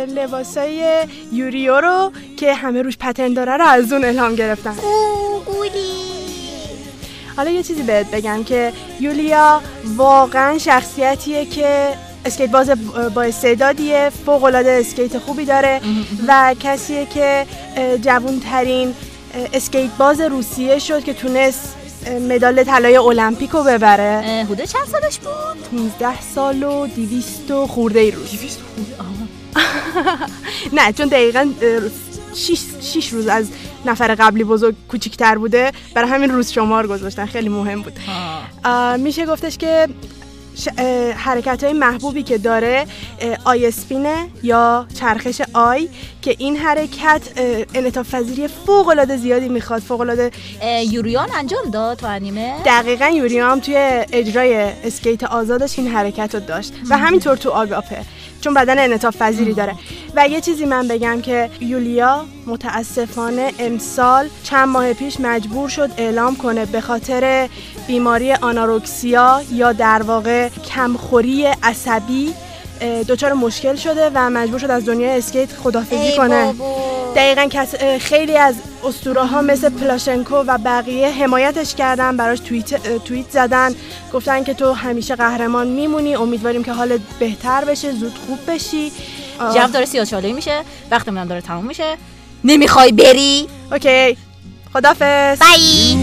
[0.09, 4.75] لباسای یوریو رو که همه روش پترن داره رو از اون الهام گرفتن.
[7.37, 9.62] حالا یه چیزی بهت بگم که یولیا
[9.97, 11.88] واقعا شخصیتیه که
[12.25, 12.71] اسکیت باز
[13.15, 15.81] با استعدادیه فوق العاده اسکیت خوبی داره
[16.29, 17.47] و کسیه که
[18.03, 18.95] جوون ترین
[19.53, 21.77] اسکیت باز روسیه شد که تونست
[22.11, 28.01] مدال طلای المپیک رو ببره حدود چند سالش بود؟ 15 سال و 200 و خورده
[28.01, 28.31] ای روز.
[30.77, 31.49] نه چون دقیقا
[32.81, 33.49] 6 روز از
[33.85, 35.73] نفر قبلی بزرگ کوچیکتر بوده.
[35.95, 37.93] برای همین روز شمار گذاشتن خیلی مهم بود.
[39.01, 39.88] میشه گفتش که
[41.17, 42.87] حرکت های محبوبی که داره
[43.45, 45.88] I spin ه یا چرخش I
[46.23, 50.31] که این حرکت اه، انعطاف پذیری فوق العاده زیادی می‌خواد فوق العاده
[50.62, 53.77] اه، یوریان انجام داد تو انیمه؟ دقیقا یوری هم توی
[54.12, 56.73] اجرای اسکیت آزادش این حرکت رو داشت.
[56.91, 58.05] و همینطور تو آگاپه.
[58.42, 59.74] چون بدن انعطاف پذیری داره.
[60.16, 66.37] و یه چیزی من بگم که یولیا متاسفانه امسال چند ماه پیش مجبور شد اعلام
[66.37, 67.48] کنه به خاطر
[67.87, 72.35] بیماری آناروکسیا یا در واقع کمخوری عصبی
[72.83, 76.55] دچار مشکل شده و مجبور شد از دنیای اسکیت خدافزی کنه.
[77.16, 83.31] دقیقا کس خیلی از اسطوره ها مثل پلاشنکو و بقیه حمایتش کردن براش توییت, توییت
[83.31, 83.75] زدن.
[84.12, 86.14] گفتن که تو همیشه قهرمان میمونی.
[86.14, 88.92] امیدواریم که حالت بهتر بشه زود خوب بشی.
[89.55, 90.61] جو داره سیاه میشه.
[90.90, 91.97] وقتمون هم داره تموم میشه.
[92.45, 94.16] نمی‌خوای بری؟ اوکی.
[94.73, 95.97] خدافز بای.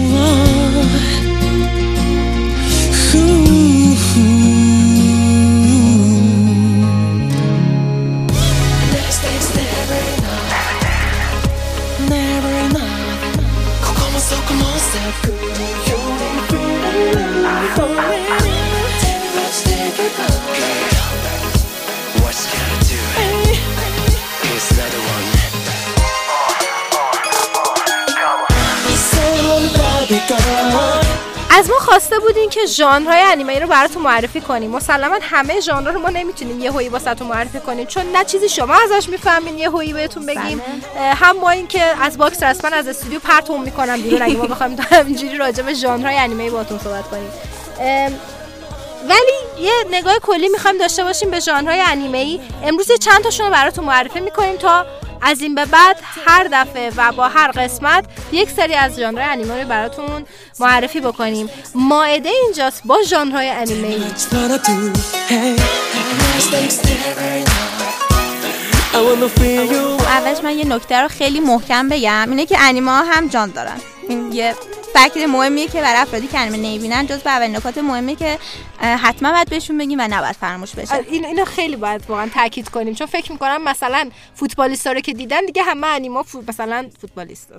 [31.89, 34.71] خواسته بودین که ژانرهای انیمه رو براتون معرفی کنیم.
[34.71, 37.85] مسلما همه ژانر رو ما نمی‌تونیم یه هویی واسهتون معرفی کنیم.
[37.85, 40.61] چون نه چیزی شما ازش می‌فهمین یه هویی بهتون بگیم.
[40.97, 44.21] اه، هم ما این که از باکس رسما از استودیو پرتون می‌کنم بیرون.
[44.21, 47.31] اگه ما بخوایم همینجوری راجع به ژانرهای انیمه باهاتون صحبت کنیم.
[49.09, 53.51] ولی یه نگاه کلی می‌خوایم داشته باشیم به ژانرهای انیمه ای امروز چند تاشون رو
[53.51, 54.85] براتون معرفی می‌کنیم تا
[55.21, 59.61] از این به بعد هر دفعه و با هر قسمت یک سری از ژانرهای انیمه
[59.61, 60.25] رو براتون
[60.59, 61.49] معرفی بکنیم.
[61.75, 63.87] ماعده اینجاست با ژانرهای انیمه
[70.05, 72.27] اولش من یه نکته رو خیلی محکم بگم.
[72.29, 73.77] اینه که انیمه هم جان دارن.
[74.09, 74.55] این یه
[74.93, 78.39] فکت مهمیه که برای افرادی که انیمه نمی‌بینن جز به اول نکات مهمی که
[78.79, 81.05] حتما باید بهشون بگیم و نباید فراموش بشه.
[81.09, 82.93] این اینو خیلی باید واقعا تاکید کنیم.
[82.93, 87.53] چون فکر می‌کنم مثلا فوتبالیستا رو که دیدن دیگه همه انیما مثلا فوتبالیست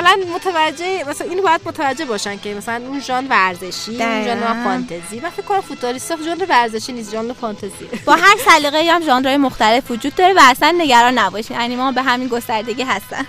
[0.00, 4.64] مثلا متوجه مثلا اینو باید متوجه باشن که مثلا اون ژان ورزشی اون ژان.
[4.64, 5.20] فانتزی.
[5.20, 7.88] من فکر کنم فوتبالیستا ژان ورزشی نیست ژان فانتزی.
[8.04, 11.60] با هر سلیقه‌ای هم ژانرهای مختلف وجود داره و اصلا نگران نباشین.
[11.60, 13.26] انیمه ها به همین گستردگی هستن.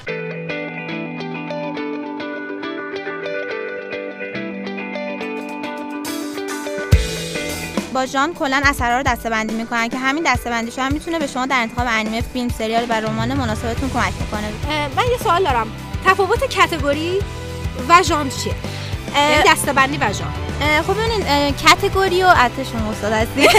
[7.93, 11.62] با ژان کلا اثرها رو دسته‌بندی می‌کنن که همین دسته‌بندیش هم می‌تونه به شما در
[11.62, 14.51] انتخاب انیمه، فیلم، سریال و رمان مناسبتون کمک می‌کنه.
[14.95, 15.90] من یه سوال دارم.
[16.05, 17.19] تفاوت کتگوری
[17.89, 18.55] و ژانر چیه؟
[19.15, 23.47] یعنی دستبندی و ژانر خب ببینید کتگوری و البته شما استاد هستی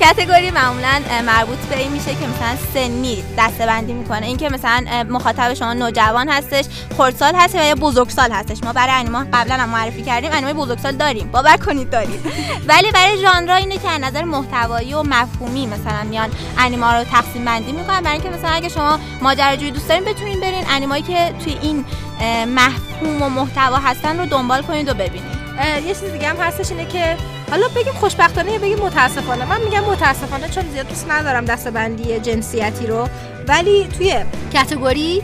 [0.00, 4.26] کتگوری معمولا مربوط به این میشه که مثلا سنی دسته بندی می‌کنه.
[4.26, 6.64] اینکه مثلا مخاطب شما نوجوان هستش
[6.96, 8.58] خردسال هست و یا بزرگسال هستش.
[8.64, 11.28] ما برای انیما قبلا هم معرفی کردیم انیمه بزرگسال داریم.
[11.32, 12.22] باور کنید داریم.
[12.68, 17.44] ولی برای ژانرها اینه که از نظر محتوایی و مفهومی مثلا میان انیما رو تقسیم
[17.44, 18.00] بندی می‌کنن.
[18.00, 21.84] برای اینکه مثلا اگه شما ماجراجویی دوست دارین بتونین برین انیمایی که توی این
[22.48, 25.44] مفهوم و محتوا هستن رو دنبال کنید و ببینید.
[25.86, 27.16] یه چیز دیگه هم هستش اینه که
[27.50, 29.44] حالا بگیم خوشبختانه یا بگیم متاسفانه.
[29.44, 33.08] من میگم متاسفانه چون زیاد دوست ندارم دستبندی جنسیتی رو.
[33.48, 34.14] ولی توی
[34.54, 35.22] کتگوری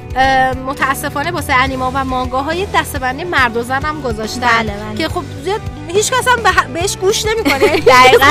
[0.67, 4.41] متاسفانه واسه انیما و مانگاهای دستبندی مرد و زن هم گذاشتن.
[4.41, 4.95] بله، بله.
[4.99, 7.59] که خب زیاد هیچ کس هم به- بهش گوش نمی‌کنه.
[7.81, 8.27] دقیقاً.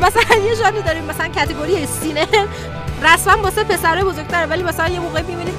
[0.00, 2.26] مثلا یه ژانری داریم مثلا category seinen ه.
[3.02, 5.54] رسما واسه پسرای بزرگتره ولی مثلا یه موقع می‌بینید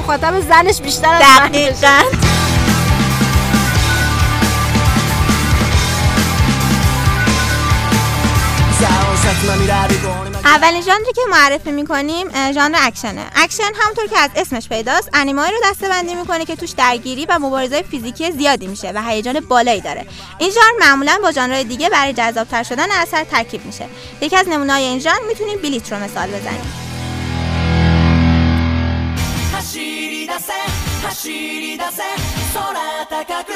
[0.00, 1.22] مخاطب زنش بیشتر از.
[1.22, 2.02] دقیقاً.
[10.44, 13.26] اولین ژانری که معرفی می‌کنیم ژانر اکشنه.
[13.36, 17.38] اکشن همونطور که از اسمش پیداست انیمه‌هایی رو دسته بندی می‌کنه که توش درگیری و
[17.38, 20.06] مبارزه فیزیکی زیادی میشه و هیجان بالایی داره.
[20.38, 23.86] این ژانر معمولا با ژانرهای دیگه برای جذابتر شدن اثر ترکیب میشه.
[24.20, 26.89] یکی از نمونه‌های این ژانر می‌تونیم بلیت رو مثال بزنیم.
[30.39, 30.53] せ
[31.05, 32.03] 走り出せ
[32.53, 33.51] 空高く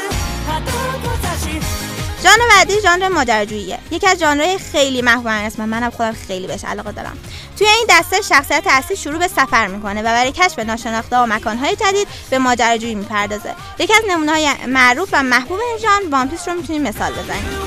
[0.46, 0.72] 旗
[1.08, 1.90] を差し
[2.24, 6.92] ژانر بعدی ژانر ماجراجوییه یکی از ژانرهای خیلی محبوب اسم منم خودم خیلی بهش علاقه
[6.92, 7.18] دارم
[7.58, 11.76] توی این دسته شخصیت اصلی شروع به سفر میکنه و برای کشف ناشناخته و مکانهای
[11.76, 16.54] جدید به ماجراجویی میپردازه یکی از نمونه‌های معروف و محبوب این ژانر وان پیس رو
[16.54, 17.60] میتونیم مثال بزنیم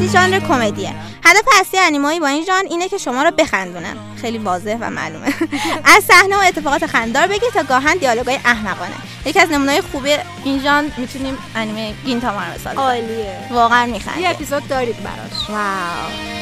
[0.00, 0.94] بعدی ژانر کمدیه.
[1.24, 5.26] هدف اصلی انیمایی با این ژانر اینه که شما رو بخندونن خیلی واضح و معلومه.
[5.96, 8.94] از صحنه و اتفاقات خنددار بگیر تا گاهن دیالوگای احمقانه.
[9.26, 10.10] یکی از نمونه‌های خوبی
[10.44, 12.78] این ژانر می‌تونیم انیمه گینتاما رو مثال بزنیم.
[12.78, 13.38] عالیه.
[13.50, 15.50] واقعا یه میخنده اپیزود دارید براش.
[15.50, 16.39] واو.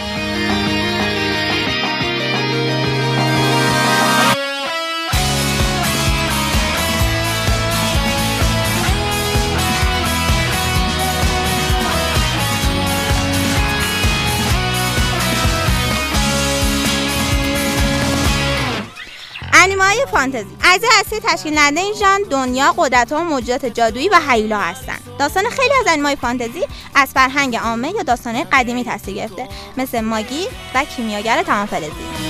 [19.58, 24.20] انیمه های فانتزی اجزای اصلی تشکیل دهنده این ژانر دنیا قدرت و موجودات جادویی و
[24.28, 29.14] هیولا هستند داستان خیلی از انیمه های فانتزی از فرهنگ عامه یا داستانهای قدیمی تاثیر
[29.14, 32.27] گرفته مثل ماگی و کیمیاگر تمام فلزی.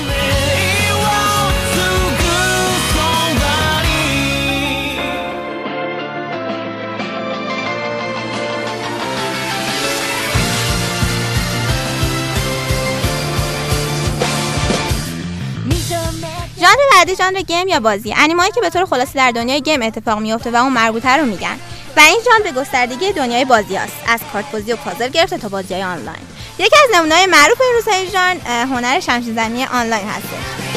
[16.69, 20.19] ژانر بعدی ژانر گیم یا بازی؟ انیمهایی که به طور خلاصه در دنیای گیم اتفاق
[20.19, 21.59] میفته و اون مربوطه رو میگن.
[21.97, 25.49] و این ژانر به گستردگی دنیای بازی است از کارت بازی و پازل گرفته تا
[25.49, 26.27] بازی آنلاین.
[26.59, 30.68] یکی از نمونه‌های معروف این روزهای ژانر هنر شمشیر زنی آنلاین هستش.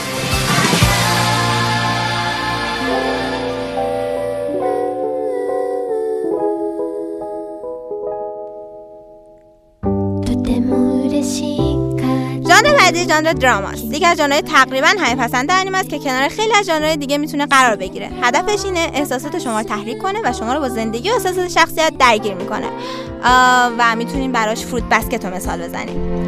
[12.92, 16.66] بعدی ژانر دراماست یکی از ژانرهای تقریبا همه پسند انیمه است که کنار خیلی از
[16.66, 18.10] ژانرهای دیگه می‌تونه قرار بگیره.
[18.22, 21.94] هدفش اینه احساسات شما رو تحریک کنه و شما رو با زندگی و احساسات شخصیت
[22.00, 22.68] درگیر می‌کنه.
[23.78, 26.22] و می‌تونیم براش فروت بسکت رو مثال بزنیم.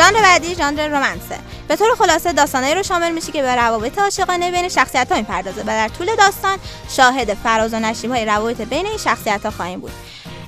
[0.00, 4.50] ژانر بعدی ژانر رومنسه به طور خلاصه داستانایی رو شامل میشه که به روابط عاشقانه
[4.50, 6.58] بین شخصیت ها می‌پردازه و در طول داستان
[6.88, 9.92] شاهد فراز و نشیب های روابط بین این شخصیت ها خواهیم بود.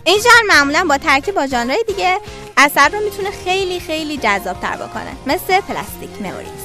[0.05, 2.19] این ژانر معمولا با ترکیب با ژانرهای دیگه
[2.57, 5.13] اثر رو می‌تونه خیلی خیلی جذاب تر بکنه.
[5.27, 6.62] مثل پلاستیک مموریز.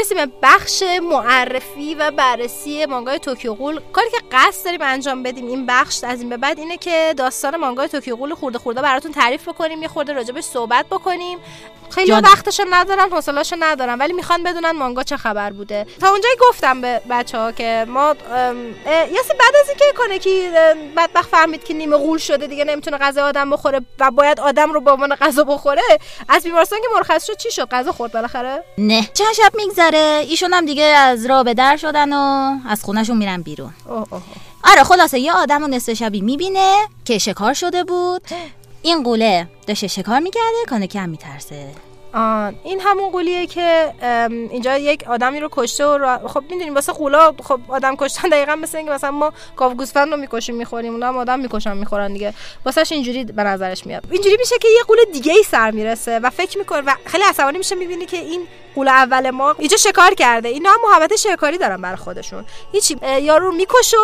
[0.00, 3.80] می‌رسیم به بخش معرفی و بررسی مانگای توکیو غول.
[3.92, 7.56] کاری که قصد داریم انجام بدیم این بخش از این به بعد اینه که داستان
[7.56, 11.38] مانگای توکیو غول خورده خورده براتون تعریف بکنیم یه خورده راجبش صحبت بکنیم.
[11.90, 15.86] خیلی جان- وقتشو ندارن حوصله‌شو ندارن ولی می‌خوان بدونن مانگا چه خبر بوده.
[16.00, 18.16] تا اونجایی گفتم به بچه ها که ما
[18.86, 23.24] یاسی بعد از اینکه کنکی اه، بدبخت فهمید که نیمه غول شده دیگه نمی‌تونه غذا
[23.26, 25.82] آدم بخوره و باید آدم رو به عنوان غذا بخوره
[26.28, 29.08] از بیمارستان که مرخص شد چی شد؟ غذا خورد بالاخره؟ نه.
[29.14, 33.42] چند شب میگذره ایشون هم دیگه از راه به در شدن و از خونهشون میرن
[33.42, 33.70] بیرون.
[33.88, 34.22] اوه اوه.
[34.64, 38.22] آره خلاصه یه آدم و نصف شبی می‌بینه که شکار شده بود.
[38.82, 41.68] این قوله داشته شکار می‌کرده کانکی هم میترسه.
[42.14, 43.94] آن این همون قولیه که
[44.50, 48.54] اینجا یک آدمی رو کشته و را- خب می‌دونیم واسه قولا خب آدم کشتن دقیقا
[48.54, 52.34] مثل اینکه مثلا ما گاو گوسفند رو می‌کشیم می‌خوریم اونا هم آدم می‌کشن می‌خورن دیگه.
[52.64, 54.02] واسهش اینجوری به نظرش میاد.
[54.10, 57.58] اینجوری میشه که یه قول دیگه ای سر می‌رسه و فکر می‌کنه و خیلی عصبانی
[57.58, 60.48] میشه می‌بینی که این قول اول ما اینجا شکار کرده.
[60.48, 62.44] اینا هم محبت شکاری دارن برای خودشون.
[62.72, 63.96] هیچی یارو رو می‌کشه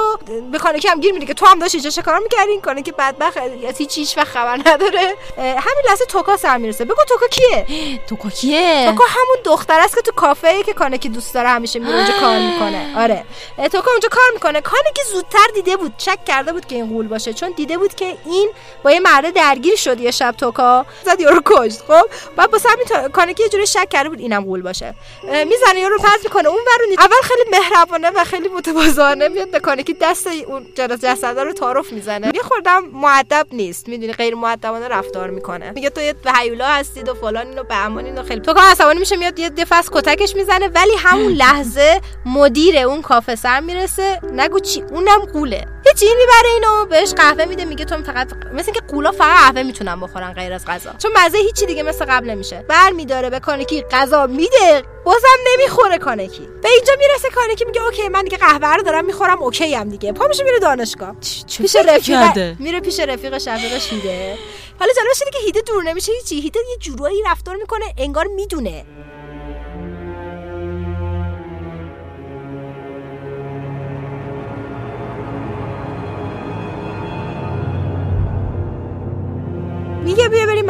[0.52, 3.36] به کانکی هم گیر میده که تو هم داشت اینجا شکار می‌کردی این کانکی بدبخت
[3.68, 5.14] از هیچ هیچ خبر نداره.
[5.38, 6.84] همین لحظه توکا سر می‌رسه.
[6.84, 11.08] بگو توکا کیه؟ تو کیه؟ توکا همون دختر است که تو کافه ای که کانکی
[11.08, 12.94] دوست داره همیشه میره اونجا کار می‌کنه.
[13.02, 13.24] آره.
[13.58, 14.60] اه، توکا اونجا کار می‌کنه.
[14.60, 15.92] کانکی زودتر دیده بود.
[15.98, 17.32] شک کرده بود که این غول باشه.
[17.32, 18.50] چون دیده بود که این
[18.82, 21.80] با یه مرد درگیر شد یه شب توکا زد یارو کشت.
[21.88, 24.94] خب؟ بعد با همین تا- کانکی یه جوری شک کرده بود اینم غول باشه.
[25.22, 26.48] می‌زنه یارو پس می‌کنه.
[26.48, 30.66] اون ورونی اول خیلی مهربانه و خیلی متواضعانه میاد به کانکی دست اون
[31.02, 32.32] جسد رو تعارف می‌زنه.
[32.34, 33.88] یه خوردم مؤدب نیست.
[33.88, 35.70] می‌دونی؟ غیر مؤدبانه رفتار می‌کنه.
[35.70, 39.16] میگه تو یه هیولا هستید و فلان اینو بهمان اینو خیلی تو که عصبانی میشه
[39.16, 44.20] میاد یه دفعه کتکش می‌زنه ولی همون لحظه مدیر اون کافه سر می‌رسه.
[44.32, 45.66] نگو چی اونم قوله.
[45.86, 49.62] یه جین می‌بره اینو بهش قهوه میده میگه تو فقط مثل که قولا فقط قهوه
[49.62, 50.90] می‌تونن بخورن غیر از غذا.
[50.98, 52.64] چون مزه هیچی دیگه مثل قبل نمیشه.
[52.68, 54.82] بر میداره به کانکی غذا میده.
[55.06, 56.48] بازم نمی‌خوره کانکی.
[56.62, 60.12] به اینجا می‌رسه کانکی میگه اوکی من دیگه قهوه رو دارم می‌خورم اوکی هم دیگه.
[60.12, 61.16] پا میشه میره دانشگاه.
[61.58, 64.38] پیش فکر رفیق؟ میره پیش رفیقش رفیقش هیده
[64.80, 68.84] حالا جالبش اینه که هیده دور نمیشه هیچی هیده یه جورایی رفتار می‌کنه انگار می‌دونه.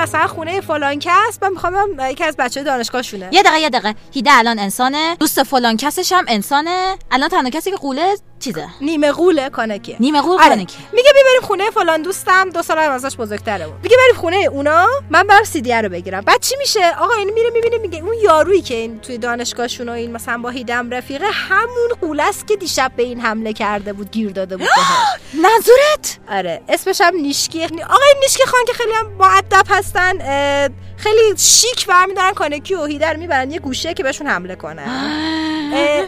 [0.07, 1.75] مثلا خونه فلان کس من می‌خوام
[2.11, 3.29] یکی از بچه دانشگاهشونه.
[3.33, 3.95] یه دقیقه یه دقیقه.
[4.13, 5.17] هیده الان انسانه.
[5.21, 6.97] دوست فلان کسش هم انسانه.
[7.11, 10.49] الان تنها کسی که قوله چیزه؟ نیمه قوله کانکیه نیمه قول آره.
[10.49, 13.75] کانکی میگه بیا بریم خونه فلان دوستم دو سال هم ازش بزرگتره بود.
[13.83, 16.21] میگه بریم خونه اونا من برم سی دی رو بگیرم.
[16.21, 19.93] بعد چی میشه؟ آقا این میره می‌بینه میگه اون یارویی که این توی دانشگاهشون و
[19.93, 24.11] این مثلا با هیدم رفیقه همون قوله است که دیشب به این حمله کرده بود
[24.11, 25.21] گیر داده بود بهش.
[25.45, 26.61] منظورت؟ آره.
[26.69, 27.65] اسمش هم نیشکی.
[27.65, 27.73] آقا
[28.13, 33.11] این نیشکی خان که خیلی هم معدب هستن اه، خیلی شیک برمیدارن کانکی و هیده
[33.11, 34.89] رو می‌برن یه گوشه که بهشون حمله کنن.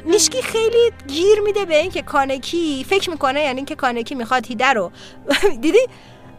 [0.07, 4.67] نیشکی خیلی گیر میده به این که کانکی فکر می‌کنه یعنی که کانکی می‌خواد هیده
[4.67, 4.91] رو
[5.63, 5.87] دیدی؟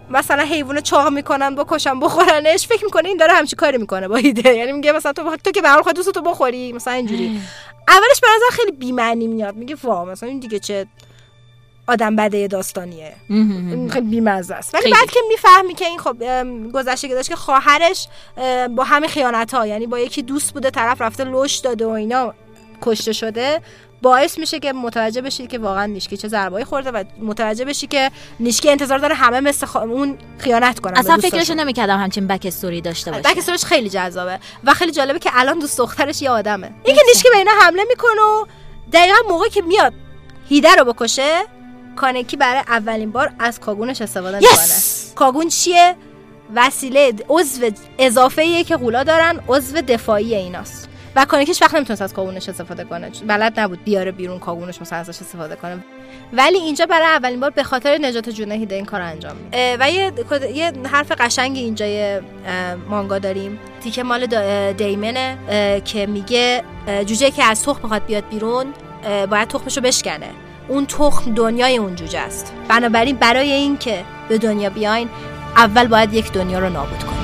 [0.09, 4.55] مثلا حیوان چاق می‌کنن بکشن بخورنش فکر می‌کنه این داره همچی کاری می‌کنه با هیده
[4.55, 7.41] یعنی میگه مثلا تو تو که به هر دوست تو بخوری مثلا اینجوری.
[7.87, 10.85] اولش به نظر خیلی بی‌معنی میاد میگه وا مثلا این دیگه چه
[11.89, 13.15] آدم بده داستانیه.
[13.91, 14.75] خیلی بیمزه است.
[14.75, 14.91] ولی.
[14.91, 16.17] بعد که می‌فهمی که این خب
[16.73, 18.07] گذشته که داشت که خواهرش
[18.75, 22.33] با همین خیانت ها یعنی با یکی دوست بوده طرف رفته لش داده و اینا
[22.81, 23.61] کشته شده
[24.01, 28.11] باعث میشه که متوجه بشی که واقعا نیشکی چه ضربایی خورده و متوجه بشی که
[28.39, 31.17] نیشکی انتظار داره همه مثل خا- اون خیانت کنن اصلا.
[31.17, 33.23] فکرشو نمی‌کردم همچین بک استوری داشته باشه.
[33.23, 36.71] بک استوریش خیلی جذابه و خیلی جالبه که الان دوست دخترش یه آدمه.
[36.83, 38.45] این که نیشکی به اینا حمله می‌کنه و
[38.93, 39.93] دقیقا موقع که میاد
[40.49, 41.41] هیده رو بکشه
[41.99, 44.57] کانکی برای اولین بار از کاگونش استفاده می‌کنه.
[45.15, 45.95] کاگون چیه؟
[46.55, 47.69] وسیله عضو
[47.99, 50.89] اضافه ایه که غولا دارن عضو دفاعی ایناست.
[51.15, 55.21] و کانکیش وقت نمی‌تونست از کاگونش استفاده کنه بلد نبود بیاره بیرون کاگونش مثلا ازش
[55.21, 55.77] استفاده کنه.
[56.33, 59.77] ولی اینجا برای اولین بار به خاطر نجات جون هیده این کار انجام میده.
[59.79, 60.13] و یه
[60.53, 62.21] یه حرف قشنگی اینجای اه،
[62.89, 63.59] مانگا داریم.
[63.83, 64.25] تیکه مال
[64.73, 65.37] دیمنه
[65.85, 66.63] که میگه
[67.05, 68.73] جوجه که از تخم بخواد بیاد بیرون
[69.29, 70.29] باید تخمشو بشکنه.
[70.70, 72.53] اون تخم دنیای اون جوجه است.
[72.67, 75.09] بنابراین برای اینکه به دنیا بیاین
[75.55, 77.20] اول باید یک دنیا رو نابود کنید.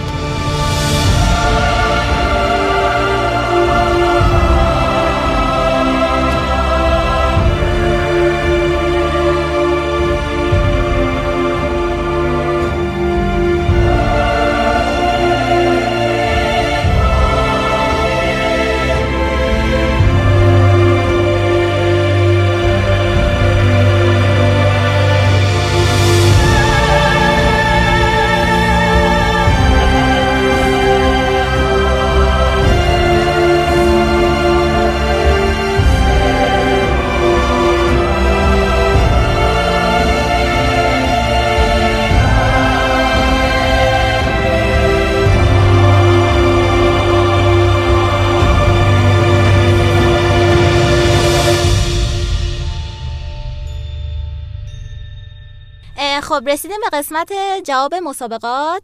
[56.35, 57.31] خب رسیدیم به قسمت
[57.63, 58.81] جواب مسابقات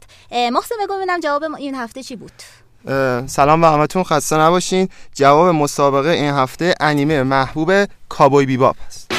[0.52, 2.32] محسن بگو ببینم جواب این هفته چی بود
[3.26, 7.72] سلام به همتون خسته نباشین جواب مسابقه این هفته انیمه محبوب
[8.08, 9.12] کابوی بیباپ است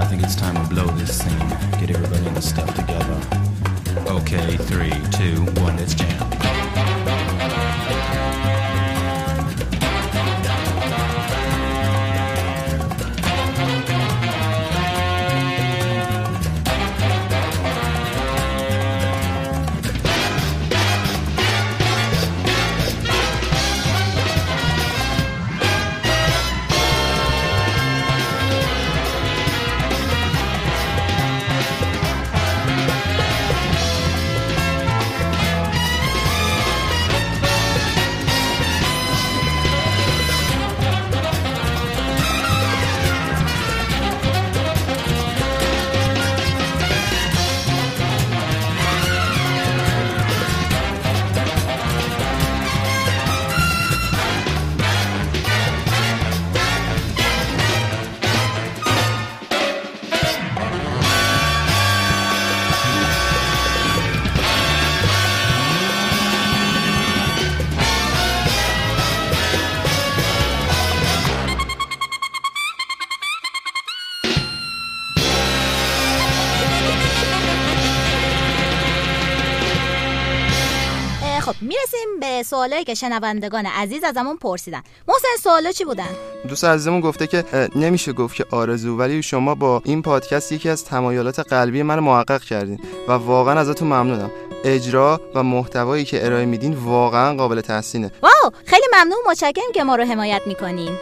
[0.00, 1.48] I think it's time to blow this scene.
[1.80, 3.18] Get everybody in the stuff together.
[4.18, 6.11] Okay, three, two, one, let's jam.
[82.52, 84.82] سوالایی که شنوندگان عزیز ازمون پرسیدن.
[85.08, 86.08] محسن سوالا چی بودن؟
[86.48, 87.44] دوست عزیزمون گفته که
[87.76, 92.42] نمیشه گفت که آرزو ولی شما با این پادکست یکی از تمایلات قلبی من محقق
[92.42, 94.30] کردین و واقعا ازتون ممنونم.
[94.64, 98.10] اجرا و محتوایی که ارائه میدین واقعا قابل تحسینه.
[98.22, 100.98] واو خیلی ممنون متشکرم که ما رو حمایت می‌کنین.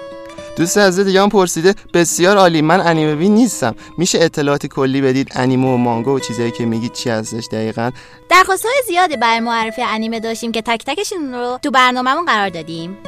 [0.60, 3.74] دوست عزیز دیگه هم پرسیده بسیار عالی من انیمه بین نیستم.
[3.98, 7.90] میشه اطلاعات کلی بدید؟ انیمه و مانگا و چیزایی که میگید چی هستش دقیقا؟
[8.28, 12.98] درخواست های زیادی برای معرفی انیمه داشتیم که تک تکشون رو تو برنامهمون قرار دادیم.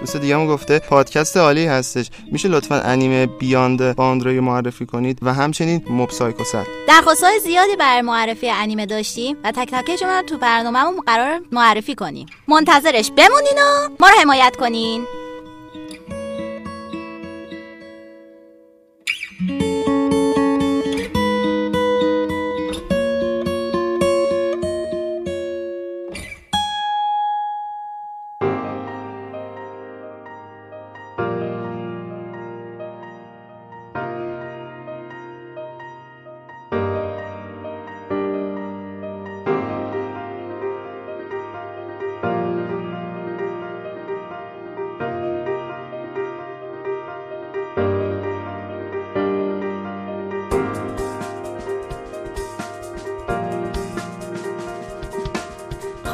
[0.00, 2.10] دوست دیگه هم گفته پادکست عالی هستش.
[2.32, 6.44] میشه لطفا انیمه بیاند باندری معرفی کنید و همچنین موب سایکو
[6.88, 11.94] درخواست های زیادی برای معرفی انیمه داشتیم و تک تکشون رو تو برنامهمون قرار معرفی
[11.94, 12.26] کنیم.
[12.48, 15.06] منتظرش بمونین و ما رو حمایت کنین.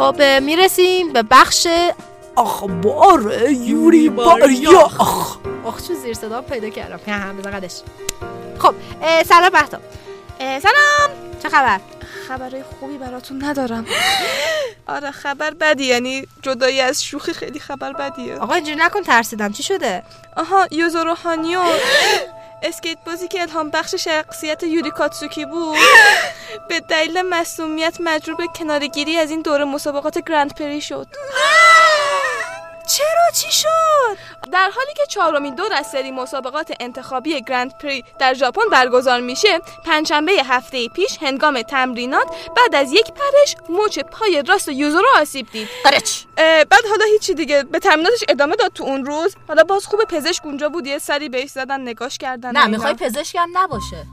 [0.07, 1.67] خب می‌رسیم به بخش
[2.37, 4.81] اخبار یوری ماریا.
[4.81, 7.01] آخ آخ چون زیر صدا پیدا کردم.
[7.09, 7.81] نه هم بزن قدش.
[8.59, 8.75] خب
[9.27, 9.79] سلام بهتا.
[10.39, 11.11] سلام.
[11.43, 11.81] چه خبر؟
[12.29, 13.87] خبرهای خوبی براتون ندارم.
[14.87, 15.85] آره خبر بدی.
[15.85, 18.37] یعنی جدایی از شوخی خیلی خبر بدیه.
[18.37, 19.53] آقا اینجوری نکن ترسیدم.
[19.53, 20.03] چی شده؟
[20.37, 21.61] آها یوزورو هانیو
[22.63, 25.79] اسکیت بازی که الهام بخش شخصیت یوری کاتسوکی بود
[26.69, 31.07] به دلیل مسئولیت مجبور به کنارگیری از این دوره مسابقات گرند پری شد.
[32.87, 34.17] چرا چی شد؟
[34.53, 39.59] در حالی که چهارمین دور از سری مسابقات انتخابی گرند پری در ژاپن برگزار میشه
[39.85, 42.27] پنجشنبه هفته پیش هنگام تمرینات
[42.57, 45.69] بعد از یک پرش مچ پای راست یوزورو آسیب دید.
[46.39, 47.63] اه، بعد حالا هیچی دیگه.
[47.63, 49.37] به تمریناتش ادامه داد تو اون روز.
[49.49, 52.67] حالا باز خوب پزشک اونجا بود یه سری بهش زدن نگاش کردن نه.
[52.67, 54.07] می‌خوای پزشکم نباشه.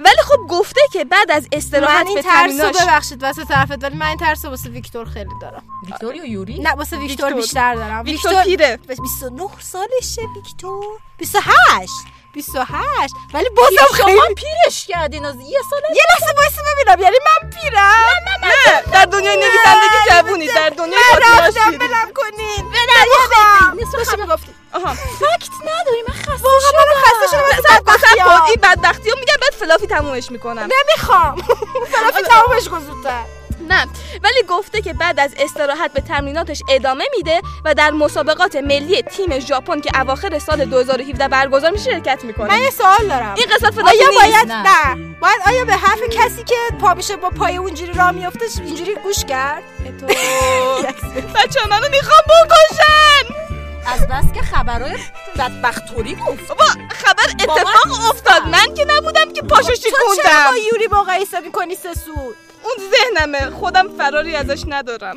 [0.00, 4.06] ولی خب گفته که بعد از استراحت من این ترسو ببخشید واسه طرفت ولی من
[4.06, 5.62] این ترسو واسه ویکتور خیلی دارم.
[5.86, 7.32] ویکتور یا یوری؟ نه واسه ویکتور.
[7.32, 8.04] بیشتر دارم.
[8.04, 8.76] ویکتور پیره.
[8.86, 10.84] 29 سالشه ویکتور.
[11.18, 11.90] 28
[12.34, 17.02] 28 ولی بازم خیلی شما پیرش کردین از یه سال یه لحظه وایسا ببینم.
[17.02, 18.22] یعنی من پیرم.
[18.26, 21.78] نه نه در دنیای نویسندگی جوونی در دنیای پادکست رفتم.
[21.78, 22.64] بلم کنین.
[22.66, 24.61] نمی‌خوام داشتی می‌گفتی.
[24.72, 24.94] آها.
[24.94, 27.76] فکت نداری من خسته واقعا من خسته شدم.
[27.76, 28.30] بدبختی کن.
[28.30, 28.46] ها.
[28.46, 30.68] این بدبختی رو میگم بعد فلافی تمومش می‌کنم.
[30.88, 31.36] نمی‌خوام.
[31.92, 33.22] فلافی تمامش کن زودتر.
[33.68, 33.86] نه.
[34.22, 39.38] ولی گفته که بعد از استراحت به تمریناتش ادامه میده و در مسابقات ملی تیم
[39.38, 42.48] ژاپن که اواخر سال 2017 برگزار میشه شرکت می‌کنه.
[42.48, 43.34] من یه سوال دارم.
[43.36, 44.62] این قسمت فلافی آیا باید نه.
[44.62, 45.16] نه.
[45.20, 49.24] باید آیا به حرف کسی که پا میشه با پای اونجوری راه میفته اینجوری گوش
[49.24, 49.62] کرد؟
[51.36, 53.51] بچه منو می‌خوام بکشن!
[53.86, 54.98] از بس که خبرهای
[55.38, 56.48] بدبختوری گفت.
[56.48, 58.42] بابا خبر اتفاق افتاد.
[58.42, 60.50] من که نبودم که پاشو تو چرا شکوندم.
[60.50, 63.50] با یوری مقایسه می‌کنی سسود اون ذهنمه.
[63.50, 65.16] خودم فراری ازش ندارم.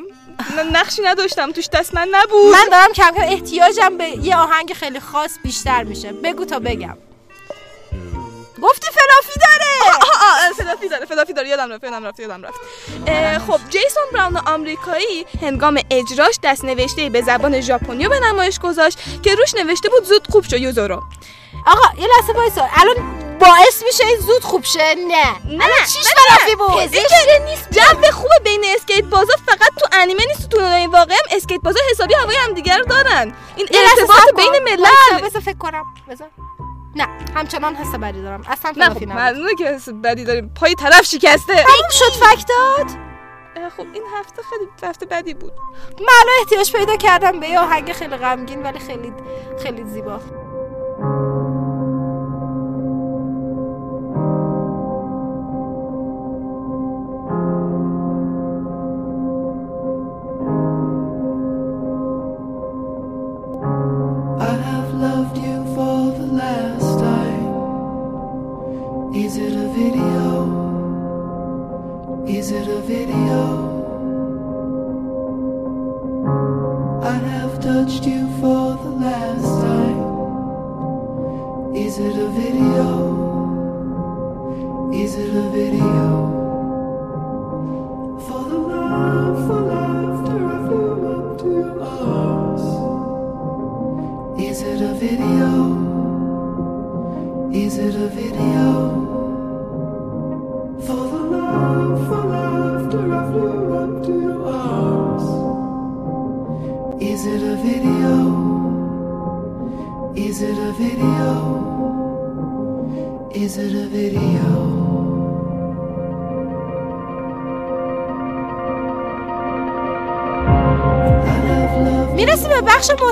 [0.71, 1.51] نقشی نداشتم.
[1.51, 2.53] توش دست من نبود.
[2.53, 6.11] من دارم کم کم احتیاجم به یه آهنگ خیلی خاص بیشتر میشه.
[6.11, 6.97] بگو تا بگم.
[8.61, 9.39] گفتی فلافی
[10.25, 12.59] آه فلافی داره فلافی داره یادم رفت یادم رفت یادم رفت.
[13.47, 19.35] خب جیسون براون آمریکایی هنگام اجراش دست نوشته به زبان ژاپنی به نمایش گذاشت که
[19.35, 21.03] روش نوشته بود زود خوب شو یوزورو
[21.67, 22.67] آقا یه لحظه وایسا.
[22.73, 22.95] الان
[23.39, 25.55] باعث میشه این زود خوب شه؟ نه.
[25.57, 26.05] نه چیش.
[26.07, 27.67] fluffy بود؟ پزشک نیست.
[27.71, 31.79] جو خوب بین اسکیت بازا فقط تو انیمه نیست تو دنیای واقعی هم اسکیت بازا
[31.91, 33.33] حسابی هوای همدیگه رو دارن.
[33.55, 34.35] این ارتباط.
[34.37, 35.83] بین ملل بذار فکر کنم.
[36.09, 36.27] بذار.
[36.95, 38.41] نه همچنان حس بدی دارم.
[38.47, 40.51] اصلا نه خب معلومه که حس بدی داریم.
[40.59, 41.53] پای طرف شکسته.
[41.53, 42.97] تموم شد fact ات
[43.55, 45.53] اه، خب این هفته خیلی هفته بدی بود.
[45.99, 49.13] من الان احتیاج پیدا کردم به یه آهنگ خیلی غمگین ولی خیلی
[49.63, 50.19] خیلی زیبا.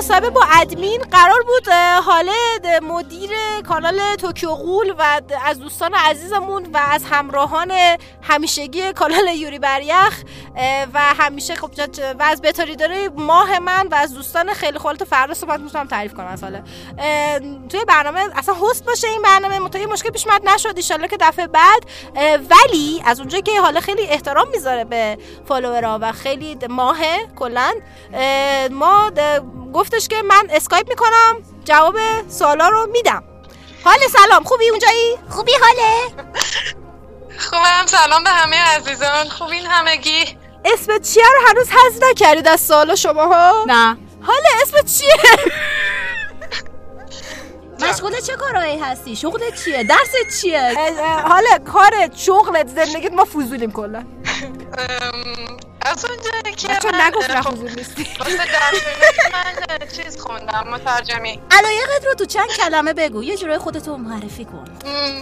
[0.04, 1.68] مصاحبه با ادمین قرار بود
[2.04, 3.30] خالد مدیر
[3.74, 7.72] کانال توکیو قول و از دوستان عزیزمون و از همراهان
[8.22, 10.24] همیشگی کانال یوری بریخ
[10.94, 11.70] و همیشه خب
[12.18, 16.64] و از بتاریداره ماه من و از دوستان خیلی خالت فردا صحبت می‌تونم تعریف کنم
[16.98, 21.16] اه، توی برنامه اصلا هست باشه این برنامه متوجه مشکل پیش اومد نشد ان که
[21.20, 21.84] دفعه بعد.
[22.50, 25.18] ولی از اونجایی که حالا خیلی احترام می‌ذاره به
[25.48, 27.72] فالوورها و خیلی ماهه کلا
[28.70, 29.10] ما
[29.74, 31.96] گفتش که من اسکایپ می‌کنم جواب
[32.28, 33.33] سوالا رو میدم.
[33.84, 36.24] حال سلام خوبی اونجایی؟ خوبی حاله.
[37.38, 39.28] خوبم سلام به همه عزیزان.
[39.28, 43.96] خوبین همگی؟ اسمت چیه رو هنوز حذف نکردید از سوالا شماها؟ نه.
[44.22, 45.14] حال اسمت چیه؟
[47.90, 50.72] مشغول چه کارهایی هستی؟ شغلت چیه؟ درست چیه؟
[51.28, 54.04] حال کار شغلت زندگیت ما فضولیم کلا.
[55.84, 58.06] از اونجایی که من نگفت خب، فضول نیستی.
[58.18, 58.36] واسه
[59.32, 61.40] من چیز خوندم مترجمی.
[61.50, 64.64] علایقت رو تو چند کلمه بگو یه جورای خودتو معرفی کن.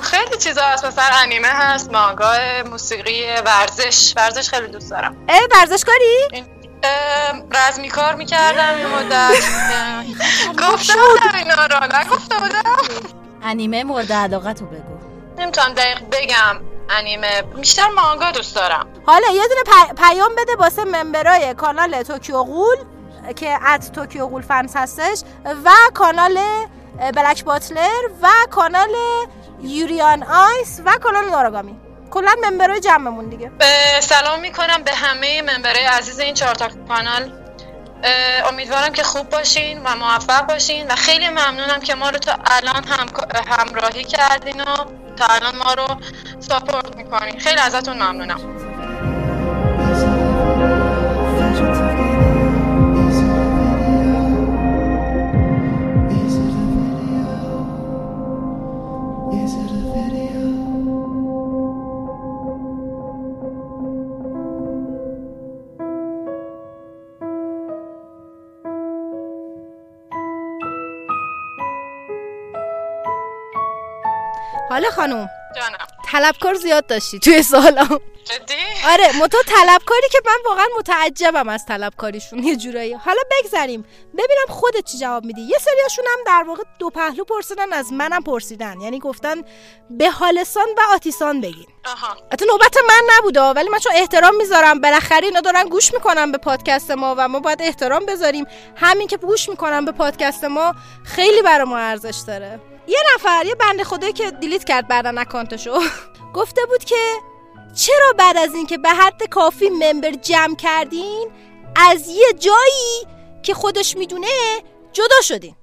[0.02, 2.32] خیلی چیزا هست مثلا انیمه هست مانگا
[2.70, 4.12] موسیقی ورزش.
[4.16, 5.16] ورزش خیلی دوست دارم.
[5.28, 6.28] اه ورزشکاری؟
[6.82, 9.44] ام، رزمی کار می‌کردم یه مدت.
[10.58, 12.62] گفته بودم اینا رو نگفته بودم.
[13.42, 14.98] انیمه مورد علاقت رو بگو.
[15.38, 16.60] نمی‌تونم دقیق بگم.
[16.90, 17.42] انیمه.
[17.42, 18.86] بیشتر مانگا دوست دارم.
[19.06, 22.76] حالا یه دونه پی- پیام بده واسه member ای کانال Tokyo Ghoul
[23.36, 25.22] که at Tokyo Ghoul fans هستش
[25.64, 26.38] و کانال
[27.14, 28.94] Black Butler و کانال
[29.62, 31.76] Yuri on Ice و کانال نوراگامی
[32.10, 33.48] کلا member ای جمعمون دیگه.
[33.48, 37.32] به سلام می‌کنم به همه member ای عزیز این چهار تا کانال.
[38.48, 42.84] امیدوارم که خوب باشین و موفق باشین و خیلی ممنونم که ما رو تا الان
[42.84, 43.06] هم...
[43.46, 44.76] همراهی کردین و
[45.16, 45.86] تا الان ما رو
[46.40, 48.40] ساپورت می‌کنین خیلی ازتون ممنونم.
[74.72, 75.86] حالا خانم جانم.
[76.12, 77.84] طلبکار زیاد داشتی توی سالا
[78.24, 78.54] جدی؟
[78.92, 82.92] آره متا طلبکاری که من واقعا متعجبم از طلبکاریشون یه جورایی.
[82.94, 83.84] حالا بگذریم.
[84.12, 85.40] ببینم خودت چی جواب میدی.
[85.40, 88.80] یه سریاشون هم در واقع دو پهلو پرسیدن از منم پرسیدن.
[88.80, 89.42] یعنی گفتن
[89.90, 91.66] به حالسان و آتیسان بگین.
[91.84, 92.16] آها.
[92.32, 94.80] حتی نوبت من نبوده ولی من چون احترام می‌ذارم.
[94.80, 98.46] بالاخره اینا دارن گوش می‌کنن به پادکست ما و ما باید احترام بذاریم.
[98.76, 102.60] همین که گوش می‌کنن به پادکست ما خیلی برای ما ارزش داره.
[102.86, 105.80] یه نفر یه بنده خدایی که دیلیت کرد بعدا اکانتشو.
[106.34, 107.14] گفته بود که
[107.74, 111.30] چرا بعد از اینکه به حد کافی ممبر جمع کردین
[111.76, 113.06] از یه جایی
[113.42, 114.28] که خودش می‌دونه
[114.92, 115.56] جدا شدین.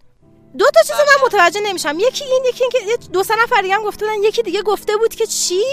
[0.57, 1.99] دو تا چیز من متوجه نمیشم.
[1.99, 4.97] یکی این یکی این که دو سه نفر دیگه هم گفته بودن یکی دیگه گفته
[4.97, 5.63] بود که چی؟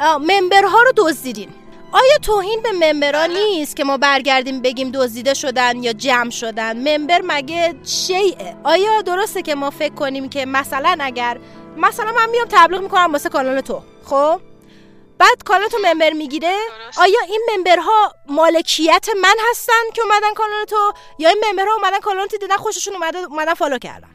[0.00, 1.48] ممبرها رو دزدیدین.
[1.94, 7.20] آیا توهین به ممبرها نیست که ما برگردیم بگیم دزدیده شدن یا جمع شدن؟ ممبر
[7.24, 11.38] مگه شیعه؟ آیا درسته که ما فکر کنیم که مثلا اگر
[11.76, 14.40] مثلا من میام تبلیغ می‌کنم واسه کانال تو خب؟
[15.18, 16.56] بعد کانال تو member می‌گیره؟
[16.98, 21.74] آیا این member ها مالکیت من هستن که اومدن کانال تو؟ یا این member ها
[21.74, 24.13] اومدن کانال تو دیدن خوششون اومده اومدن follow کردن؟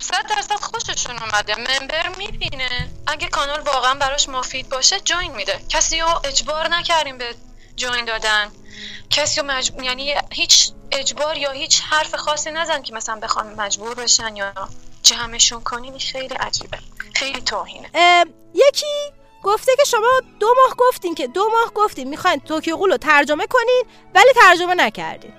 [0.00, 1.54] صد درصد خوششون اومده.
[1.54, 2.90] member می‌بینه.
[3.06, 5.60] اگه کانال واقعا براش مفید باشه join میده.
[5.68, 7.34] کسی رو اجبار نکردیم به
[7.76, 8.48] join دادن.
[9.10, 9.72] کسی رو مج...
[9.82, 14.52] یعنی هیچ اجبار یا هیچ حرف خاصی نزن که مثلا بخوام مجبور بشن یا
[15.02, 15.92] جمعشون کنیم.
[15.92, 16.78] این خیلی عجیبه.
[17.14, 17.90] خیلی توهینه.
[18.54, 22.96] یکی گفته که شما دو ماه گفتین که دو ماه گفتین می‌خواین توکیو قول رو
[22.96, 23.84] ترجمه کنین
[24.14, 25.32] ولی ترجمه نکردین.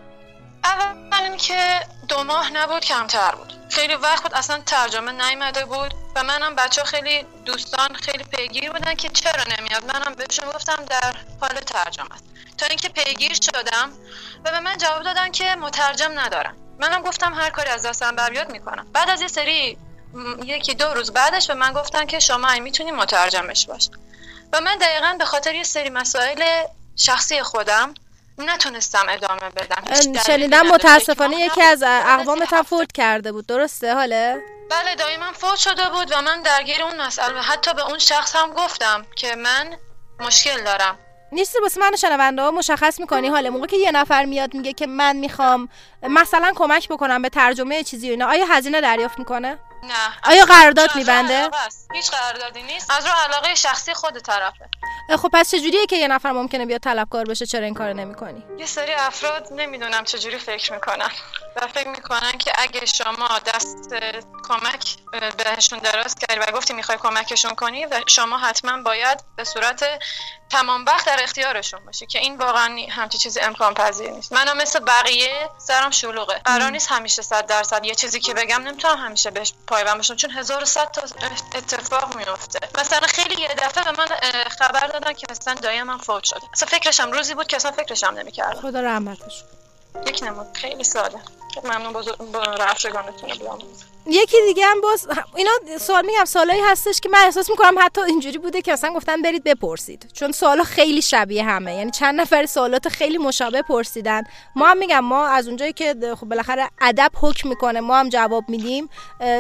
[0.64, 3.61] اول اینکه دو ماه نبود کمتر بود.
[3.72, 8.95] خیلی وقت بود اصلا ترجمه نیومده بود و منم بچه خیلی دوستان خیلی پیگیر بودن
[8.95, 9.86] که چرا نمیاد.
[9.86, 12.24] منم بهشون گفتم در حال ترجمه است.
[12.57, 13.91] تا اینکه پیگیر شدم
[14.45, 16.55] و به من جواب دادن که مترجم ندارم.
[16.80, 18.88] منم گفتم هر کاری از دستم بر بیاد می‌کنم.
[18.93, 19.78] بعد از یه سری
[20.43, 23.89] یکی دو روز بعدش به من گفتن که شما این می‌تونی مترجمش باش.
[24.53, 26.63] و من دقیقا به خاطر یه سری مسائل
[26.95, 27.93] شخصی خودم
[28.49, 29.83] نتونستم ادامه بدم
[30.25, 30.67] شنیدم.
[30.67, 31.83] متاسفانه یکی از.
[31.87, 36.83] اقوامت هم فوت کرده بود درسته؟ حاله؟ بله دایما فوت شده بود و من درگیر
[36.83, 39.77] اون مسئله حتی به اون شخص هم گفتم که من
[40.19, 40.99] مشکل دارم.
[41.31, 44.87] نیستی واسه من شنونده ها مشخص می‌کنی حالا موقع که یه نفر میاد میگه که
[44.87, 45.69] من می‌خوام
[46.03, 50.89] مثلا کمک بکنم به ترجمه چیزی و اینا آیا هزینه دریافت می‌کنه؟ نه آیا قرارداد
[50.95, 51.49] می‌بنده؟
[51.93, 52.91] هیچ قراردادی نیست.
[52.91, 54.69] از رو علاقه شخصی خود طرفه.
[55.09, 58.65] خب پس چجوریه که یه نفر ممکنه بیاد طلبکار بشه؟ چرا این کارو نمی‌کنی؟ یه
[58.65, 61.09] سری افراد نمی‌دونم چجوری فکر می‌کنن
[61.55, 63.93] و فکر می‌کنن که اگه شما دست
[64.47, 64.97] کمک
[65.37, 69.85] بهشون دراز کردی و گفتی می‌خوای کمکشون کنی و شما حتما باید به صورت
[70.49, 74.33] تمام وقت در اختیارشون باشی که این واقعا همچی چیزی امکان پذیر نیست.
[74.33, 76.41] منم مثل بقیه سرم شلوغه.
[76.45, 77.85] قرار نیست همیشه صد درصد.
[77.85, 81.01] یه چیزی که بگم نمی‌تونم همیشه بهش پایبند باشم چون 1100 تا
[81.55, 84.05] اتفاق میفته مثلا خیلی یه دفعه به من
[84.49, 86.41] خبر دادن که مثلا دایم من فوت شده.
[86.53, 88.61] اصلا فکرشم روزی بود که اصلا فکرشم نمی‌کردم.
[88.61, 89.43] خدا رحمتش.
[90.07, 90.47] یک نمود.
[90.53, 91.19] خیلی ساده.
[91.63, 92.43] ممنون بزرگ با
[93.39, 98.01] بیاموزید یکی دیگه هم باز اینا سوال میگم سوالایی هستش که من احساس می‌کنم حتی
[98.01, 100.11] اینجوری بوده که مثلا گفتن برید بپرسید.
[100.13, 101.75] چون سوالا خیلی شبیه همه.
[101.75, 104.23] یعنی چند نفر سوالات خیلی مشابه پرسیدن.
[104.55, 108.43] ما هم میگم ما از اونجایی که خب بالاخره ادب حکم می‌کنه ما هم جواب
[108.47, 108.89] میدیم.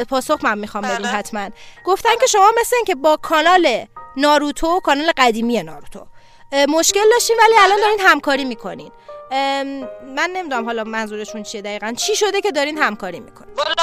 [0.09, 1.49] پاسخ من می‌خوام بدیم حتما.
[1.85, 3.85] گفتن که شما مثل که با کانال
[4.17, 6.07] ناروتو کانال قدیمی ناروتو.
[6.67, 8.91] مشکل داشتین ولی الان دارین همکاری می‌کنین.
[10.15, 11.93] من نمی‌دونم حالا منظورشون چیه دقیقا.
[11.97, 13.73] چی شده که دارین همکاری می‌کنین؟ والا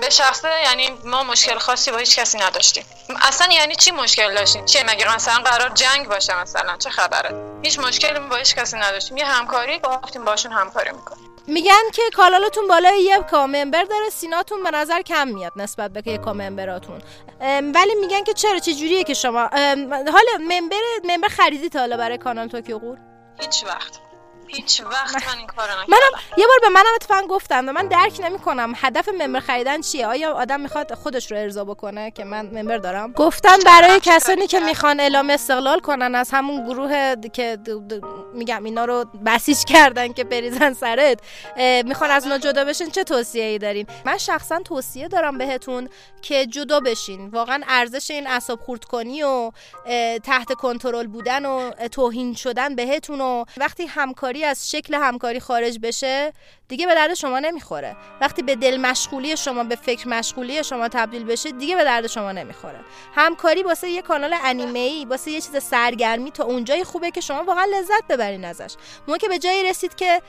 [0.00, 2.84] به شخصه یعنی ما مشکل خاصی با هیچ کسی نداشتیم.
[3.22, 7.78] اصلا یعنی چی مشکل داشتیم چیه؟ مگه مثلا قرار جنگ باشه مثلا؟ چه خبره؟ هیچ
[7.78, 9.16] مشکلی با هیچ کسی نداشتیم.
[9.16, 11.30] یه همکاری گفتیم باشون همکاری می‌کنیم.
[11.48, 15.90] میگن که کانالتون بالای یه K member داره seen اتون به نظر کم میاد نسبت
[15.90, 17.00] به یه K member اتون.
[17.40, 19.48] ام، ولی میگن که چرا چه جوریه که شما؟
[19.88, 22.98] حالا member member خریدی تا حالا برای کانال Tokyo Ghoul
[23.40, 24.07] هیچ وقت.
[24.48, 25.86] هیچ وقت من این کارو نکردم.
[25.88, 28.72] منم یه بار به منم اتفاقا گفتم و من درک نمی‌کنم.
[28.76, 33.12] هدف member خریدن چیه؟ آیا آدم می‌خواد خودش رو ارضا بکنه که من member دارم؟
[33.12, 37.58] گفتن برای کسانی که می‌خوان اعلام استقلال کنن از همون گروه که
[38.34, 41.18] میگم اینا رو بسیج کردن که بریزن سرت
[41.84, 45.88] می‌خوان از اونا جدا بشین چه توصیه ای دارین؟ من شخصا توصیه دارم بهتون
[46.22, 47.28] که جدا بشین.
[47.28, 49.52] واقعا ارزش این اعصاب خورد کنی و
[50.24, 56.32] تحت کنترل بودن و توهین شدن بهتون و وقتی همکاری از شکل همکاری خارج بشه
[56.68, 57.96] دیگه به درد شما نمی‌خوره.
[58.20, 62.32] وقتی به دل مشغولی شما به فکر مشغولی شما تبدیل بشه دیگه به درد شما
[62.32, 62.80] نمی‌خوره.
[63.14, 67.44] همکاری واسه یه کانال انیمه ای واسه یه چیز سرگرمی تا اونجای خوبه که شما
[67.44, 68.74] واقعا لذت ببرین ازش.
[69.08, 70.22] موقع که به جایی رسید که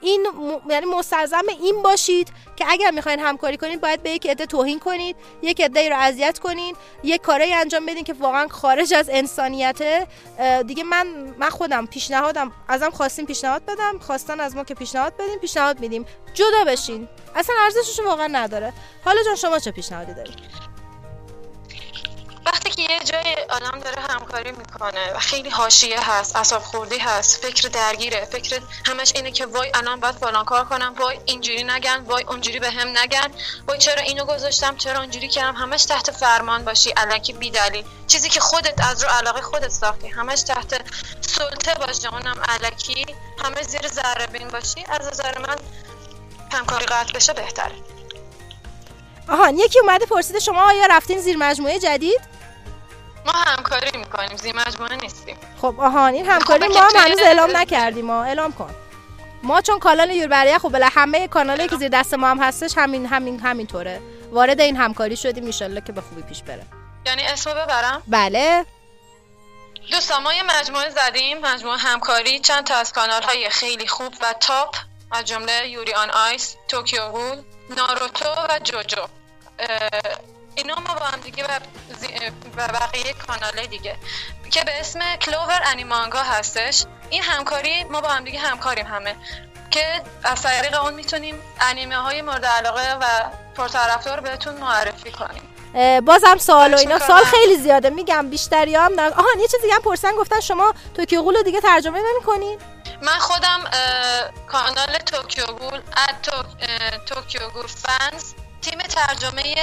[0.00, 0.70] این م...
[0.70, 5.16] یعنی مستلزم این باشید که اگر می‌خواین همکاری کنید باید به یک عده توهین کنید
[5.42, 10.06] یک عده رو اذیت کنید یک کاری انجام بدین که واقعا خارج از انسانیته
[10.66, 11.06] دیگه من
[11.38, 16.06] من خودم پیشنهادم ازم خواستیم پیشنهاد بدم خواستن از ما که پیشنهاد بدیم پیشنهاد میدیم.
[16.34, 17.08] جدا بشین.
[17.34, 18.72] اصلا ارزشش واقعا نداره.
[19.04, 20.65] حالا جان شما چه پیشنهادی دارید؟
[22.46, 27.42] وقتی که یه جای آدم داره همکاری می‌کنه و خیلی حاشیه هست اصاب خوردی هست
[27.42, 31.96] فکر درگیره فکر همش اینه که وای الان باید فلان کار کنم وای اینجوری نگن
[31.96, 33.30] وای اونجوری به هم نگن
[33.68, 37.84] وای چرا اینو گذاشتم چرا اونجوری کردم همش تحت فرمان باشی الکی بیدلی.
[38.06, 40.80] چیزی که خودت از رو علاقه خودت ساختی همش تحت
[41.20, 43.06] سلطه باشه اونم الکی
[43.44, 45.56] همه زیر ذره باشی از نظر من
[46.52, 47.95] همکاری قطع بشه بهتره.
[49.28, 52.20] آهان یکی اومده پرسیده شما آیا رفتین زیر مجموعه جدید؟
[53.26, 55.36] ما همکاری می‌کنیم زیر مجموعه نیستیم.
[55.62, 58.74] خب آهان این همکاری خب، ما هم هنوز اعلام نکردیم ما اعلام کن.
[59.42, 63.06] ما چون کانال یوربریه خب بله همه کانالایی که زیر دست ما هم هستش همین
[63.06, 64.00] همین همینطوره.
[64.30, 66.66] وارد این همکاری شدیم ان که به خوبی پیش بره.
[67.06, 68.66] یعنی اسمو ببرم؟ بله.
[69.90, 74.32] دوستان ما یه مجموعه زدیم مجموعه همکاری چند تا از کانال های خیلی خوب و
[74.40, 74.76] top
[75.12, 79.02] از جمله Yuri on Ice Tokyo Ghoul Naruto و JoJo.
[80.54, 81.44] اینا ما با هم دیگه
[82.56, 83.96] و بقیه کانال دیگه.
[84.50, 86.84] که به اسم Clover Animanga هستش.
[87.10, 89.16] این همکاری ما با هم دیگه همکاریم همه.
[89.70, 93.04] که از طریق اون می‌تونیم انیمه های مورد علاقه و
[93.56, 95.42] پرطرفدار بهتون معرفی کنیم.
[96.00, 96.98] بازم سوال و اینا.
[96.98, 97.90] سوال خیلی زیاده.
[97.90, 102.00] میگم بیشتری هم نه آهان یه چیزی هم پرسن گفتن شما Tokyo Ghoul دیگه ترجمه
[102.12, 102.58] نمی‌کنین؟
[103.02, 103.60] من خودم
[104.46, 109.54] کانال Tokyo Ghoul اه، Tokyo Ghoul Fans تیم ترجمه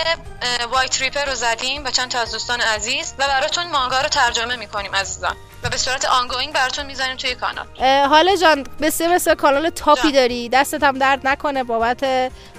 [0.72, 4.55] White Reaper رو زدیم با چند تا از دوستان عزیز و براتون مانگا رو ترجمه
[4.55, 7.67] می‌کنیم عزیزان و به صورت ongoing براتون می‌ذاریم توی کانال.
[8.07, 10.49] حالا جان بسیار بسیار کانال top ی داری.
[10.49, 12.03] دستت هم درد نکنه بابت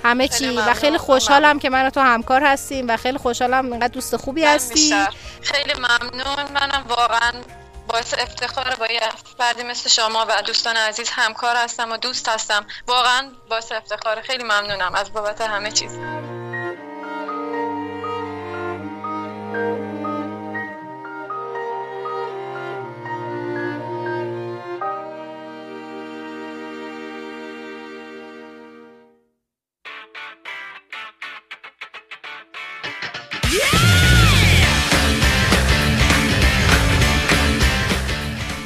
[0.04, 0.48] همه چی.
[0.48, 0.74] و ممنون.
[0.74, 4.74] خیلی خوشحالم که من و تو همکار هستیم و خیلی خوشحالم اینقدر دوست خوبی هستی.
[4.74, 5.14] بیشتر.
[5.42, 6.52] خیلی ممنون.
[6.54, 7.32] منم واقعا
[7.95, 9.01] باعث افتخار با یه
[9.38, 12.66] فردی مثل شما و دوستان عزیز همکار هستم و دوست هستم.
[12.86, 14.20] واقعا باعث افتخار.
[14.20, 15.99] خیلی ممنونم از بابت همه چیز.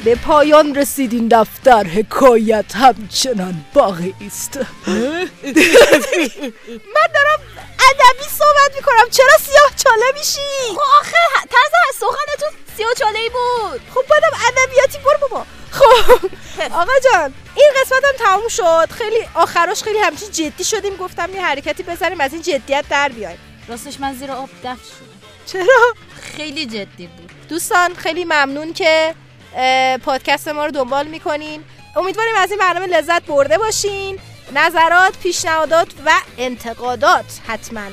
[0.09, 4.57] به پایان رسید این دفتر حکایت همچنان باقی است.
[4.57, 4.65] من
[7.15, 7.41] دارم
[7.89, 9.11] ادبی صحبت می‌کنم.
[9.11, 11.17] چرا سیاه چاله میشی؟ خب آخه
[11.51, 13.81] طرز سخنتون سیاه چاله ای بود.
[13.95, 15.47] خب بادم ادبیاتی برو بابا.
[15.71, 16.31] خب
[16.73, 18.91] آقا جان این قسمت هم تموم شد.
[18.91, 20.97] خیلی آخراش خیلی همچین جدی شدیم.
[20.97, 23.39] گفتم یه حرکتی بزنیم از این جدیت در بیایم.
[23.69, 25.09] راستش من زیر آب دفت شدم.
[25.47, 25.95] چرا؟
[26.37, 27.31] خیلی جدی بود.
[27.49, 29.15] دوستان خیلی ممنون که
[30.05, 31.65] پادکست ما رو دنبال می‌کنین.
[31.97, 34.19] امیدواریم از این برنامه لذت برده باشین.
[34.55, 37.91] نظرات پیشنهادات و انتقادات حتما.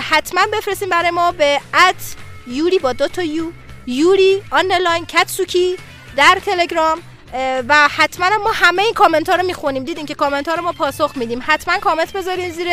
[0.00, 2.16] حتما بفرستین برای ما به ات
[2.46, 3.52] یوری با دو تا یو
[3.86, 5.76] یوری آنلاین کتسوکی
[6.16, 7.02] در تلگرام.
[7.68, 9.84] و حتما ما همه این کامنت ها رو می‌خونیم.
[9.84, 11.42] دیدین که کامنت ها رو ما پاسخ میدیم.
[11.46, 12.68] حتما کامنت بذارین زیر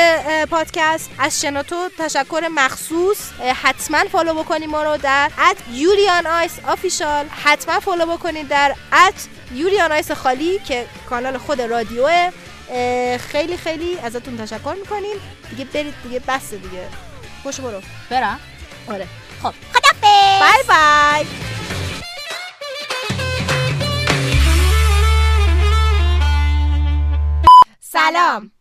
[0.45, 1.09] پادکست.
[1.19, 3.17] از شناتو تشکر مخصوص.
[3.63, 8.75] حتما follow بکنین ما رو در at Yuri on Ice official حتما follow بکنین در
[9.07, 12.29] at Yuri on Ice خالی که کانال خود رادیوه.
[13.17, 15.15] خیلی خیلی ازتون تشکر می‌کنیم.
[15.49, 16.87] دیگه برید دیگه بس دیگه.
[17.43, 17.81] خوش برو.
[18.09, 18.39] برم.
[18.87, 19.07] آره.
[19.43, 19.53] خب
[20.39, 21.25] bye bye.
[28.01, 28.51] سلام.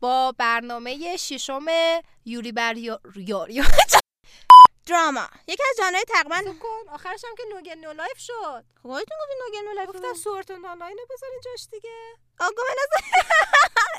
[0.00, 1.64] با برنامه ششم
[2.24, 2.76] یوری بر
[3.16, 3.62] یاری
[4.86, 5.28] دراما.
[5.46, 8.64] یکی از جانهای تقریبا کن آخرش هم که نوگن نو لایف شد.
[8.82, 12.14] خودتون گفتین نوگن نو لایف گفتم سورت آنلاین رو بذارین جاش دیگه.
[12.40, 13.00] آگو من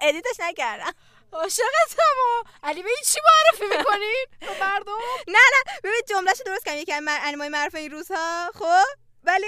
[0.09, 0.93] ادیتش نکردم.
[1.33, 4.25] عاشقتم و علی به این چی معرفی می‌کنین؟
[4.61, 4.91] مردم؟
[5.27, 5.73] نه نه.
[5.83, 6.77] ببین جملهشو درست کردم.
[6.77, 8.51] یکی از انیمای معروف این روزها.
[8.53, 8.83] خب
[9.23, 9.47] ولی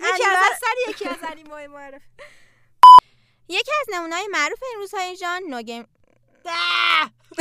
[0.00, 2.06] یکی از سر یکی از انیمای معرفی.
[3.50, 5.86] یکی از نمونه‌های معروف این روزهای جان نوگیم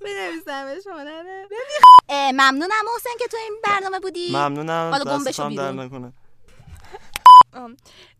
[0.00, 1.48] بنویسمش هنره.
[2.08, 4.30] اه، ممنونم محسن که تو این برنامه بودی.
[4.30, 4.90] ممنونم.
[4.92, 5.24] حالا گم
[5.54, 5.72] در.
[5.72, 6.12] نکنه.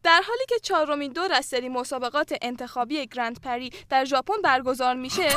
[0.03, 5.29] در حالی که چهارمین دور از سری مسابقات انتخابی گرند پری در ژاپن برگزار میشه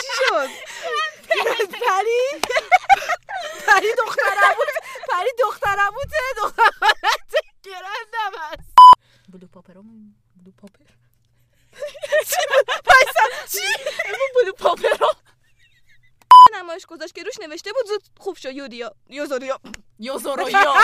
[0.00, 0.48] چی شد
[1.68, 2.42] پری؟
[3.66, 4.68] پری دخترم بود
[5.10, 6.92] پری دخترم بوده دخترم
[7.66, 8.72] گرندم هست
[9.28, 9.82] بلو پاپرو
[10.36, 10.84] بلو پاپر.
[12.84, 13.20] پایسا
[13.52, 13.66] چی؟
[14.34, 15.10] بلو پاپرو
[16.54, 19.60] نمایش گذاشت که روش نوشته بود زود خوب شو یودیا یوزوریا.
[19.98, 20.74] یوزوریا.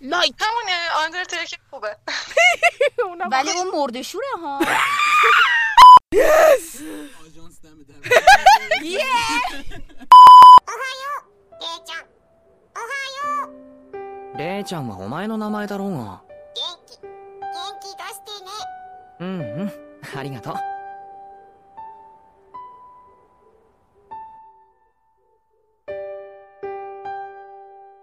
[0.00, 0.34] لایک.
[0.40, 1.96] همونه آندرتیل که خوبه.
[3.30, 4.60] ولی اون مرده شوره ها.
[7.26, 7.94] آژانس دم در
[14.36, 17.10] レイちゃんはお前の名前だろうが元気元
[17.80, 18.50] 気出してね
[19.20, 19.72] うんうん
[20.18, 20.54] ありがとう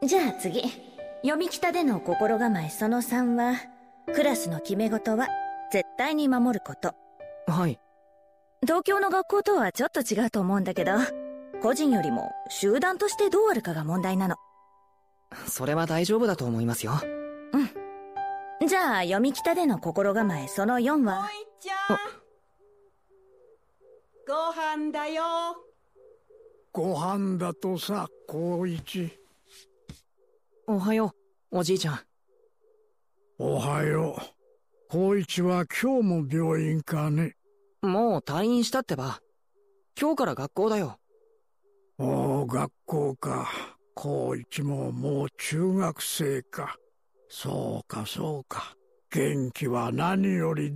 [0.07, 0.61] じゃあ次。
[1.21, 3.55] 読み北での心構えその3は、
[4.13, 5.27] クラスの決め事は
[5.71, 6.93] 絶対に守ること。
[7.51, 7.79] はい
[8.61, 10.93] 東京の学校とはちょっと違うと思うんだけど、
[11.61, 14.35] 個人よりも集団としてどうあるかが問題なの。
[15.47, 16.93] それは大丈夫だと思いますよ。
[18.67, 21.29] じゃあ読み北での心構えその4は、
[24.27, 25.23] ご飯だよ。
[26.73, 29.09] ご飯だとさ光一。
[30.67, 31.13] おはよ
[31.51, 31.99] うおじいちゃん。
[33.39, 34.21] おはよう。
[34.89, 37.35] 光一は今日も病院かね。
[37.81, 39.21] もう退院したってば。
[39.99, 40.99] 今日から学校だよ。
[41.97, 43.49] おお学校か
[43.99, 46.77] 高一ももう中学生か。
[47.29, 48.75] そうかそうか。
[49.09, 50.75] 元気は何よりだ。